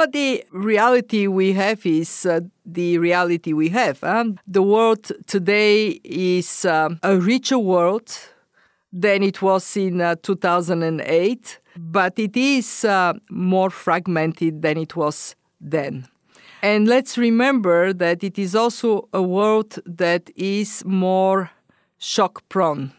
But 0.00 0.12
the 0.12 0.42
reality 0.50 1.26
we 1.26 1.52
have 1.52 1.84
is 1.84 2.24
uh, 2.24 2.40
the 2.64 2.96
reality 2.96 3.52
we 3.52 3.68
have. 3.68 4.02
Um, 4.02 4.38
the 4.46 4.62
world 4.62 5.12
today 5.26 6.00
is 6.04 6.64
uh, 6.64 6.94
a 7.02 7.18
richer 7.18 7.58
world 7.58 8.10
than 8.90 9.22
it 9.22 9.42
was 9.42 9.76
in 9.76 10.00
uh, 10.00 10.14
2008, 10.22 11.58
but 11.76 12.18
it 12.18 12.34
is 12.34 12.82
uh, 12.82 13.12
more 13.28 13.68
fragmented 13.68 14.62
than 14.62 14.78
it 14.78 14.96
was 14.96 15.36
then. 15.60 16.08
And 16.62 16.88
let's 16.88 17.18
remember 17.18 17.92
that 17.92 18.24
it 18.24 18.38
is 18.38 18.54
also 18.54 19.06
a 19.12 19.20
world 19.20 19.80
that 19.84 20.30
is 20.34 20.82
more 20.86 21.50
shock 21.98 22.42
prone. 22.48 22.92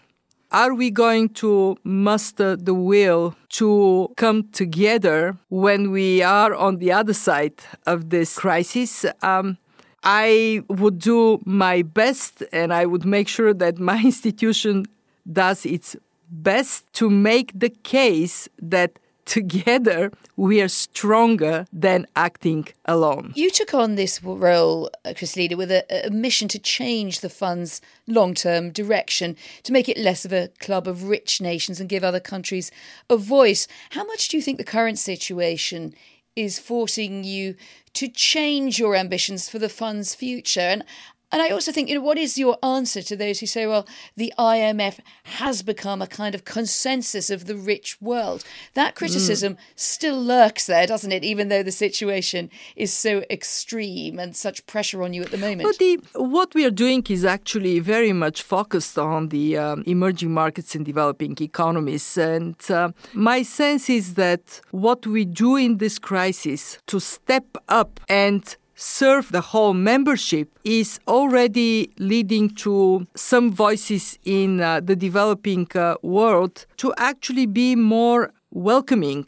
Are 0.54 0.74
we 0.74 0.92
going 0.92 1.30
to 1.36 1.78
muster 1.86 2.58
the 2.58 2.74
will 2.74 3.36
to 3.52 4.12
come 4.18 4.50
together 4.52 5.38
when 5.48 5.92
we 5.92 6.22
are 6.22 6.54
on 6.54 6.76
the 6.80 6.92
other 6.92 7.14
side 7.14 7.54
of 7.86 8.10
this 8.10 8.38
crisis? 8.38 9.06
Um, 9.22 9.58
I 10.04 10.62
would 10.68 11.00
do 11.00 11.40
my 11.46 11.84
best 11.84 12.44
and 12.52 12.74
I 12.74 12.86
would 12.86 13.06
make 13.06 13.30
sure 13.30 13.54
that 13.54 13.80
my 13.80 14.02
institution 14.04 14.88
does 15.32 15.66
its 15.66 15.96
best 16.30 16.92
to 16.96 17.10
make 17.10 17.58
the 17.58 17.70
case 17.70 18.50
that 18.62 19.00
together 19.26 20.12
we 20.36 20.62
are 20.62 20.68
stronger 20.68 21.66
than 21.72 22.08
acting 22.16 22.68
alone. 22.86 23.32
You 23.36 23.50
took 23.52 23.74
on 23.74 23.96
this 23.96 24.24
role, 24.24 24.90
uh, 25.06 25.10
Kristalina, 25.10 25.56
with 25.56 25.72
a, 25.72 26.08
a 26.08 26.10
mission 26.10 26.48
to 26.50 26.60
change 26.60 27.20
the 27.20 27.30
fund's 27.30 27.82
long 28.08 28.34
term 28.34 28.72
direction, 28.72 29.36
to 29.64 29.74
make 29.74 29.88
it 29.88 29.98
less 29.98 30.26
of 30.26 30.34
a 30.34 30.50
club 30.60 30.88
of 30.88 31.04
rich 31.04 31.42
nations 31.42 31.80
and 31.80 31.90
give 31.90 32.04
other 32.04 32.20
countries 32.20 32.72
a 33.10 33.18
voice. 33.18 33.68
How 33.92 34.04
much 34.06 34.28
do 34.28 34.38
you 34.38 34.44
think 34.44 34.58
the 34.58 34.64
current 34.64 35.00
situation 35.00 35.94
is 36.36 36.60
forcing 36.60 37.24
you 37.24 37.56
to 37.94 38.08
change 38.08 38.80
your 38.80 38.96
ambitions 38.96 39.50
for 39.50 39.60
the 39.60 39.70
fund's 39.70 40.16
future? 40.16 40.62
And 40.62 40.84
And 41.32 41.42
I 41.42 41.50
also 41.50 41.72
think, 41.72 41.90
you 41.90 41.96
know, 41.96 42.02
what 42.02 42.18
is 42.18 42.38
your 42.38 42.58
answer 42.64 43.02
to 43.02 43.16
those 43.16 43.40
who 43.40 43.46
say, 43.46 43.66
well, 43.66 43.88
the 44.18 44.34
IMF 44.38 45.00
has 45.24 45.64
become 45.64 46.02
a 46.02 46.08
kind 46.08 46.36
of 46.36 46.44
consensus 46.44 47.30
of 47.30 47.46
the 47.46 47.56
rich 47.56 48.02
world? 48.02 48.44
That 48.74 48.96
criticism 48.96 49.56
mm. 49.56 49.58
still 49.76 50.22
lurks 50.22 50.66
there, 50.66 50.86
doesn't 50.86 51.12
it? 51.12 51.24
Even 51.24 51.48
though 51.48 51.64
the 51.64 51.72
situation 51.72 52.50
is 52.76 52.94
so 52.94 53.24
extreme 53.30 54.20
and 54.20 54.36
such 54.36 54.66
pressure 54.66 55.04
on 55.04 55.14
you 55.14 55.22
at 55.22 55.32
the 55.32 55.38
moment. 55.38 55.64
But 55.64 55.78
the, 55.78 56.00
what 56.16 56.54
we 56.54 56.66
are 56.66 56.72
doing 56.72 57.04
is 57.10 57.24
actually 57.24 57.80
very 57.80 58.14
much 58.14 58.42
focused 58.42 58.98
on 58.98 59.30
the 59.30 59.58
um, 59.58 59.84
emerging 59.86 60.34
markets 60.34 60.76
and 60.76 60.86
developing 60.86 61.38
economies. 61.40 62.18
And 62.18 62.56
uh, 62.70 62.92
my 63.14 63.44
sense 63.44 63.90
is 63.90 64.16
that 64.16 64.62
what 64.72 65.08
we 65.08 65.26
do 65.26 65.56
in 65.56 65.78
this 65.78 65.98
crisis 65.98 66.78
to 66.88 67.00
step 67.00 67.46
up 67.70 68.00
and 68.10 68.56
serve 68.76 69.32
the 69.32 69.42
whole 69.42 69.74
membership 69.74 70.58
is 70.64 71.00
already 71.08 71.92
leading 71.98 72.50
to 72.50 73.06
some 73.16 73.52
voices 73.52 74.18
in 74.26 74.60
uh, 74.62 74.80
the 74.80 74.96
developing 74.96 75.68
uh, 75.76 75.96
world 76.02 76.66
to 76.78 76.94
actually 76.98 77.46
be 77.46 77.76
more 77.76 78.34
welcoming 78.52 79.28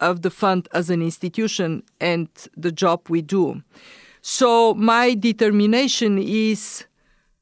of 0.00 0.22
the 0.22 0.30
fund 0.30 0.68
as 0.72 0.90
an 0.90 1.02
institution 1.02 1.82
and 2.00 2.28
the 2.56 2.72
job 2.72 3.08
we 3.08 3.22
do. 3.22 3.62
So, 4.20 4.74
my 4.74 5.14
determination 5.14 6.18
is 6.18 6.86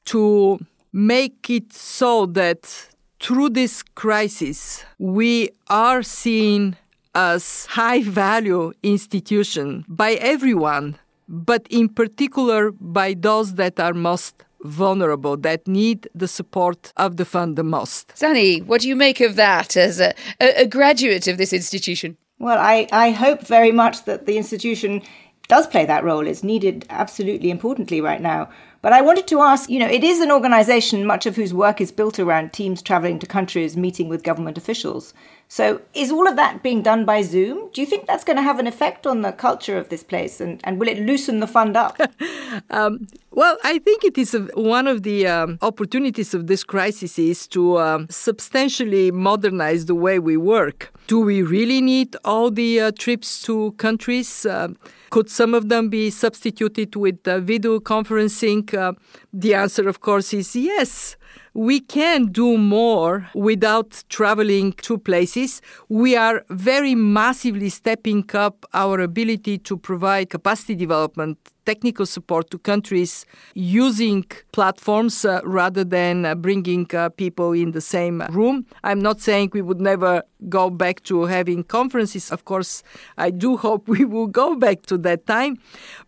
to 0.07 0.59
make 0.93 1.49
it 1.49 1.73
so 1.73 2.27
that 2.27 2.89
through 3.21 3.51
this 3.51 3.83
crisis, 3.95 4.85
we 4.99 5.51
are 5.69 6.03
seen 6.03 6.77
as 7.15 7.67
high 7.67 8.03
value 8.03 8.73
institution 8.83 9.85
by 9.87 10.13
everyone 10.15 10.99
but 11.33 11.67
in 11.71 11.89
particular 11.89 12.71
by 12.73 13.15
those 13.19 13.55
that 13.55 13.81
are 13.81 13.95
most 13.95 14.45
vulnerable, 14.65 15.37
that 15.39 15.67
need 15.67 16.07
the 16.15 16.29
support 16.29 16.93
of 16.97 17.17
the 17.17 17.25
fund 17.25 17.57
the 17.57 17.65
most. 17.65 18.15
Zanny, 18.15 18.65
what 18.65 18.83
do 18.83 18.89
you 18.89 18.95
make 18.95 19.21
of 19.21 19.35
that 19.37 19.77
as 19.77 19.99
a, 19.99 20.15
a, 20.41 20.67
graduate 20.67 21.27
of 21.27 21.39
this 21.39 21.53
institution? 21.53 22.17
Well, 22.39 22.59
I, 22.59 22.87
I 22.93 23.11
hope 23.11 23.47
very 23.47 23.73
much 23.73 24.05
that 24.05 24.27
the 24.27 24.37
institution 24.37 25.03
does 25.49 25.67
play 25.67 25.85
that 25.87 26.05
role. 26.05 26.27
It's 26.27 26.45
needed 26.45 26.87
absolutely 26.91 27.51
importantly 27.51 28.01
right 28.01 28.21
now. 28.21 28.49
But 28.83 28.93
I 28.93 29.01
wanted 29.01 29.29
to 29.29 29.41
ask 29.41 29.71
you 29.71 29.79
know, 29.79 29.87
it 29.87 30.03
is 30.03 30.21
an 30.21 30.33
organization, 30.33 31.07
much 31.07 31.25
of 31.25 31.37
whose 31.37 31.55
work 31.55 31.81
is 31.81 31.93
built 31.93 32.19
around 32.19 32.53
teams 32.53 32.83
traveling 32.83 33.21
to 33.21 33.27
countries, 33.27 33.77
meeting 33.77 34.09
with 34.09 34.25
government 34.25 34.59
officials. 34.59 35.15
So, 35.47 35.83
is 35.95 36.11
all 36.11 36.27
of 36.27 36.37
that 36.37 36.63
being 36.63 36.83
done 36.83 37.05
by 37.05 37.23
Zoom? 37.23 37.69
Do 37.73 37.81
you 37.81 37.87
think 37.87 38.07
that's 38.07 38.25
going 38.25 38.39
to 38.39 38.43
have 38.43 38.59
an 38.59 38.67
effect 38.67 39.07
on 39.07 39.21
the 39.21 39.33
culture 39.33 39.77
of 39.79 39.89
this 39.89 40.03
place, 40.03 40.41
and, 40.41 40.61
and 40.65 40.81
will 40.81 40.89
it 40.89 40.99
loosen 40.99 41.41
the 41.41 41.47
fund 41.47 41.77
up? 41.77 42.01
um, 42.71 43.07
well, 43.31 43.57
I 43.63 43.79
think 43.79 44.03
it 44.03 44.19
is 44.19 44.35
a, 44.35 44.41
one 44.55 44.89
of 44.89 45.03
the 45.03 45.27
um, 45.27 45.59
opportunities 45.61 46.35
of 46.35 46.47
this 46.49 46.65
crisis 46.65 47.19
is 47.19 47.47
to 47.49 47.79
um, 47.79 48.07
substantially 48.11 49.11
modernize 49.11 49.87
the 49.87 49.95
way 49.95 50.19
we 50.19 50.37
work. 50.37 50.93
Do 51.07 51.21
we 51.21 51.43
really 51.43 51.83
need 51.83 52.17
all 52.25 52.51
the 52.51 52.81
uh, 52.81 52.93
trips 52.99 53.43
to 53.43 53.73
countries? 53.73 54.47
Uh, 54.47 54.69
could 55.13 55.29
some 55.29 55.53
of 55.53 55.69
them 55.69 55.91
be 55.91 56.09
substituted 56.09 56.97
with 56.97 57.29
uh, 57.29 57.39
video 57.39 57.79
conferencing? 57.79 58.73
Uh, 58.73 58.95
the 59.31 59.53
answer, 59.55 59.87
of 59.87 60.01
course, 60.01 60.33
is 60.33 60.57
yes 60.57 61.17
we 61.55 61.81
can 61.81 62.27
do 62.27 62.57
more 62.57 63.29
without 63.35 64.05
traveling 64.09 64.73
to 64.73 64.99
places. 64.99 65.61
We 65.89 66.17
are 66.17 66.45
very 66.49 66.95
massively 66.95 67.69
stepping 67.69 68.29
up 68.35 68.65
our 68.73 69.01
ability 69.01 69.59
to 69.59 69.77
provide 69.77 70.31
capacity 70.31 70.75
development 70.75 71.39
technical 71.65 72.07
support 72.07 72.51
to 72.51 72.59
countries 72.59 73.25
using 73.55 74.25
platforms 74.53 75.25
uh, 75.25 75.41
rather 75.45 75.85
than 75.85 76.25
uh, 76.25 76.35
bringing 76.35 76.87
uh, 76.95 77.09
people 77.11 77.53
in 77.53 77.73
the 77.73 77.81
same 77.81 78.21
room. 78.31 78.67
I'm 78.83 79.01
not 79.01 79.21
saying 79.21 79.51
we 79.53 79.63
would 79.63 79.81
never 79.81 80.23
go 80.49 80.71
back 80.71 81.03
to 81.05 81.25
having 81.27 81.63
conferences. 81.65 82.33
Of 82.33 82.45
course, 82.45 82.83
I 83.17 83.31
do 83.31 83.57
hope 83.67 83.89
we 83.89 84.05
will 84.05 84.27
go 84.27 84.57
back 84.57 84.87
to 84.87 84.99
that 84.99 85.27
time. 85.27 85.59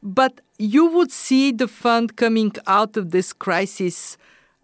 But 0.02 0.40
you 0.58 0.86
would 0.86 1.12
see 1.12 1.52
the 1.52 1.68
fund 1.68 2.16
coming 2.16 2.52
out 2.66 2.96
of 2.96 3.10
this 3.10 3.32
crisis 3.32 4.16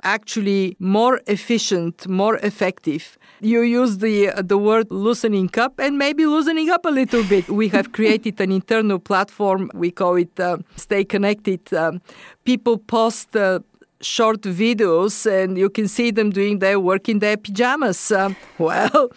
actually 0.02 0.76
more 0.78 1.20
efficient, 1.26 2.08
more 2.08 2.36
effective. 2.42 3.18
You 3.40 3.62
use 3.62 3.98
the 3.98 4.32
the 4.42 4.58
word 4.58 4.86
loosening 4.90 5.50
up 5.56 5.78
and 5.78 5.98
maybe 5.98 6.26
loosening 6.26 6.70
up 6.70 6.84
a 6.84 6.90
little 6.90 7.24
bit. 7.24 7.48
We 7.48 7.68
have 7.68 7.92
created 7.98 8.40
an 8.40 8.52
internal 8.52 8.98
platform. 8.98 9.70
We 9.74 9.90
call 9.90 10.16
it 10.16 10.38
uh, 10.38 10.58
Stay 10.76 11.04
Connected. 11.04 11.72
Um, 11.72 12.00
people 12.44 12.78
post. 12.78 13.36
Uh, 13.36 13.60
short 14.00 14.40
videos 14.42 15.30
and 15.30 15.58
you 15.58 15.68
can 15.68 15.86
see 15.86 16.10
them 16.10 16.30
doing 16.30 16.58
their 16.58 16.80
work 16.80 17.08
in 17.08 17.18
their 17.18 17.36
pajamas. 17.36 18.10
Um, 18.10 18.36
well, 18.58 19.10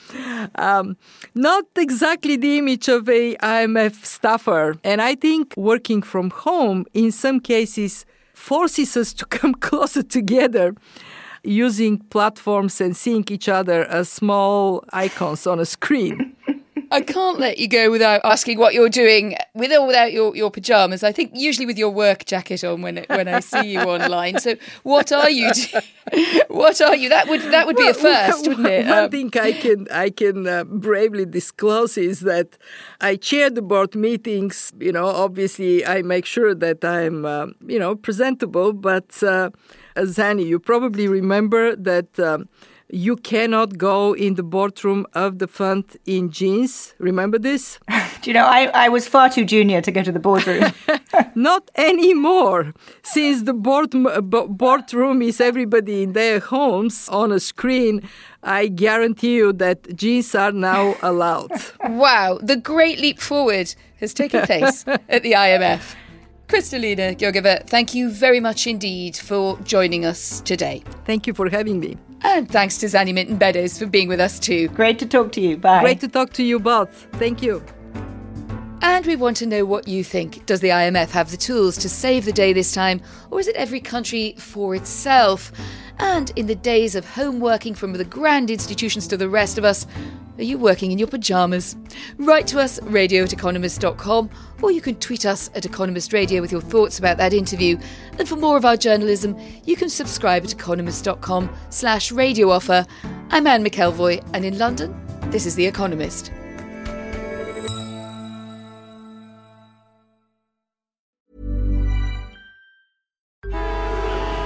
um, 0.55 0.97
not 1.35 1.65
exactly 1.77 2.35
the 2.35 2.57
image 2.57 2.87
of 2.89 3.07
a 3.09 3.35
IMF 3.37 4.05
staffer. 4.05 4.75
And 4.83 5.01
I 5.01 5.15
think 5.15 5.53
working 5.55 6.01
from 6.01 6.29
home 6.31 6.85
in 6.93 7.11
some 7.11 7.39
cases 7.39 8.05
forces 8.43 8.97
us 8.97 9.13
to 9.13 9.25
come 9.25 9.53
closer 9.69 10.03
together 10.03 10.75
using 11.43 11.97
platforms 12.09 12.81
and 12.81 12.95
seeing 12.95 13.25
each 13.29 13.47
other 13.47 13.85
as 13.85 14.09
small 14.09 14.83
icons 14.91 15.47
on 15.47 15.59
a 15.59 15.65
screen. 15.65 16.35
I 16.93 17.01
can't 17.01 17.39
let 17.39 17.57
you 17.57 17.67
go 17.67 17.89
without 17.89 18.21
asking 18.23 18.59
what 18.59 18.75
you're 18.75 18.87
doing 18.87 19.35
with 19.55 19.71
or 19.71 19.87
without 19.87 20.13
your, 20.13 20.35
your 20.35 20.51
pajamas. 20.51 21.03
I 21.03 21.11
think 21.11 21.31
usually 21.33 21.65
with 21.65 21.79
your 21.79 21.89
work 21.89 22.25
jacket 22.25 22.63
on 22.63 22.83
when 22.83 23.03
when 23.07 23.27
I 23.27 23.39
see 23.39 23.73
you 23.73 23.79
online. 23.79 24.37
So 24.37 24.55
what 24.83 25.11
are 25.11 25.29
you? 25.29 25.51
what 26.49 26.79
are 26.81 26.95
you? 26.95 27.09
That 27.09 27.27
would 27.27 27.41
that 27.41 27.65
would 27.65 27.77
be 27.77 27.87
a 27.87 27.95
first, 27.95 28.47
wouldn't 28.47 28.67
it? 28.67 28.85
One 28.87 29.05
um, 29.05 29.09
thing 29.09 29.31
I 29.41 29.53
can 29.53 29.87
I 29.89 30.11
can 30.11 30.47
uh, 30.47 30.65
bravely 30.65 31.25
disclose 31.25 31.97
is 31.97 32.19
that 32.19 32.59
I 33.01 33.15
chair 33.15 33.49
the 33.49 33.63
board 33.63 33.95
meetings. 33.95 34.71
You 34.79 34.91
know, 34.91 35.07
obviously 35.07 35.83
I 35.83 36.03
make 36.03 36.27
sure 36.27 36.53
that 36.53 36.85
I'm 36.85 37.25
uh, 37.25 37.47
you 37.65 37.79
know 37.79 37.95
presentable. 37.95 38.71
But 38.71 39.23
uh, 39.23 39.49
Zanny, 39.97 40.45
you 40.45 40.59
probably 40.59 41.07
remember 41.07 41.75
that. 41.75 42.19
Um, 42.19 42.49
you 42.93 43.15
cannot 43.15 43.79
go 43.79 44.13
in 44.13 44.35
the 44.35 44.43
boardroom 44.43 45.07
of 45.13 45.39
the 45.39 45.47
fund 45.47 45.83
in 46.05 46.29
jeans. 46.29 46.93
Remember 46.99 47.39
this? 47.39 47.79
Do 48.21 48.29
you 48.29 48.33
know, 48.35 48.45
I, 48.45 48.65
I 48.85 48.89
was 48.89 49.07
far 49.07 49.29
too 49.29 49.45
junior 49.45 49.81
to 49.81 49.91
go 49.91 50.03
to 50.03 50.11
the 50.11 50.19
boardroom. 50.19 50.71
Not 51.35 51.71
anymore. 51.75 52.73
Since 53.01 53.43
the 53.43 53.53
board, 53.53 53.91
boardroom 53.91 55.23
is 55.23 55.41
everybody 55.41 56.03
in 56.03 56.13
their 56.13 56.39
homes 56.39 57.09
on 57.09 57.31
a 57.31 57.39
screen, 57.39 58.07
I 58.43 58.67
guarantee 58.67 59.37
you 59.37 59.53
that 59.53 59.95
jeans 59.95 60.35
are 60.35 60.51
now 60.51 60.95
allowed. 61.01 61.51
wow, 61.83 62.39
the 62.43 62.57
great 62.57 62.99
leap 62.99 63.19
forward 63.19 63.73
has 63.99 64.13
taken 64.13 64.45
place 64.45 64.85
at 64.87 65.23
the 65.23 65.31
IMF. 65.31 65.95
Kristalina 66.47 67.17
Georgieva, 67.17 67.65
thank 67.65 67.95
you 67.95 68.11
very 68.11 68.39
much 68.39 68.67
indeed 68.67 69.15
for 69.17 69.57
joining 69.63 70.05
us 70.05 70.41
today. 70.41 70.83
Thank 71.05 71.25
you 71.25 71.33
for 71.33 71.49
having 71.49 71.79
me. 71.79 71.97
And 72.23 72.49
thanks 72.49 72.77
to 72.77 72.85
Zanny 72.85 73.13
Minton 73.13 73.37
Beddoes 73.37 73.77
for 73.77 73.85
being 73.85 74.07
with 74.07 74.19
us 74.19 74.39
too. 74.39 74.69
Great 74.69 74.97
to 74.99 75.05
talk 75.05 75.31
to 75.33 75.41
you. 75.41 75.57
Bye. 75.57 75.81
Great 75.81 75.99
to 76.01 76.07
talk 76.07 76.33
to 76.33 76.43
you 76.43 76.59
both. 76.59 77.07
Thank 77.13 77.41
you. 77.41 77.63
And 78.81 79.05
we 79.05 79.15
want 79.15 79.37
to 79.37 79.45
know 79.45 79.65
what 79.65 79.87
you 79.87 80.03
think. 80.03 80.45
Does 80.45 80.59
the 80.59 80.69
IMF 80.69 81.11
have 81.11 81.31
the 81.31 81.37
tools 81.37 81.77
to 81.77 81.89
save 81.89 82.25
the 82.25 82.33
day 82.33 82.51
this 82.51 82.73
time, 82.73 83.01
or 83.31 83.39
is 83.39 83.47
it 83.47 83.55
every 83.55 83.79
country 83.79 84.35
for 84.37 84.75
itself? 84.75 85.51
And 85.99 86.31
in 86.35 86.47
the 86.47 86.55
days 86.55 86.95
of 86.95 87.05
home 87.05 87.39
working 87.39 87.75
from 87.75 87.93
the 87.93 88.05
grand 88.05 88.49
institutions 88.49 89.07
to 89.07 89.17
the 89.17 89.29
rest 89.29 89.57
of 89.57 89.63
us, 89.63 89.85
are 90.37 90.43
you 90.43 90.57
working 90.57 90.91
in 90.91 90.97
your 90.97 91.07
pyjamas? 91.07 91.75
Write 92.17 92.47
to 92.47 92.59
us, 92.59 92.81
radio 92.81 93.23
at 93.23 93.33
economist.com, 93.33 94.29
or 94.63 94.71
you 94.71 94.81
can 94.81 94.95
tweet 94.95 95.27
us 95.27 95.51
at 95.53 95.65
Economist 95.65 96.11
Radio 96.11 96.41
with 96.41 96.51
your 96.51 96.61
thoughts 96.61 96.97
about 96.97 97.17
that 97.17 97.33
interview. 97.33 97.77
And 98.17 98.27
for 98.27 98.35
more 98.35 98.57
of 98.57 98.65
our 98.65 98.75
journalism, 98.75 99.39
you 99.65 99.75
can 99.75 99.89
subscribe 99.89 100.43
at 100.43 100.51
economist.com 100.51 101.55
slash 101.69 102.11
radio 102.11 102.49
offer. 102.49 102.87
I'm 103.29 103.45
Anne 103.45 103.63
McElvoy, 103.63 104.27
and 104.33 104.43
in 104.43 104.57
London, 104.57 104.99
this 105.29 105.45
is 105.45 105.53
The 105.53 105.67
Economist. 105.67 106.31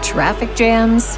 Traffic 0.04 0.54
jams, 0.56 1.18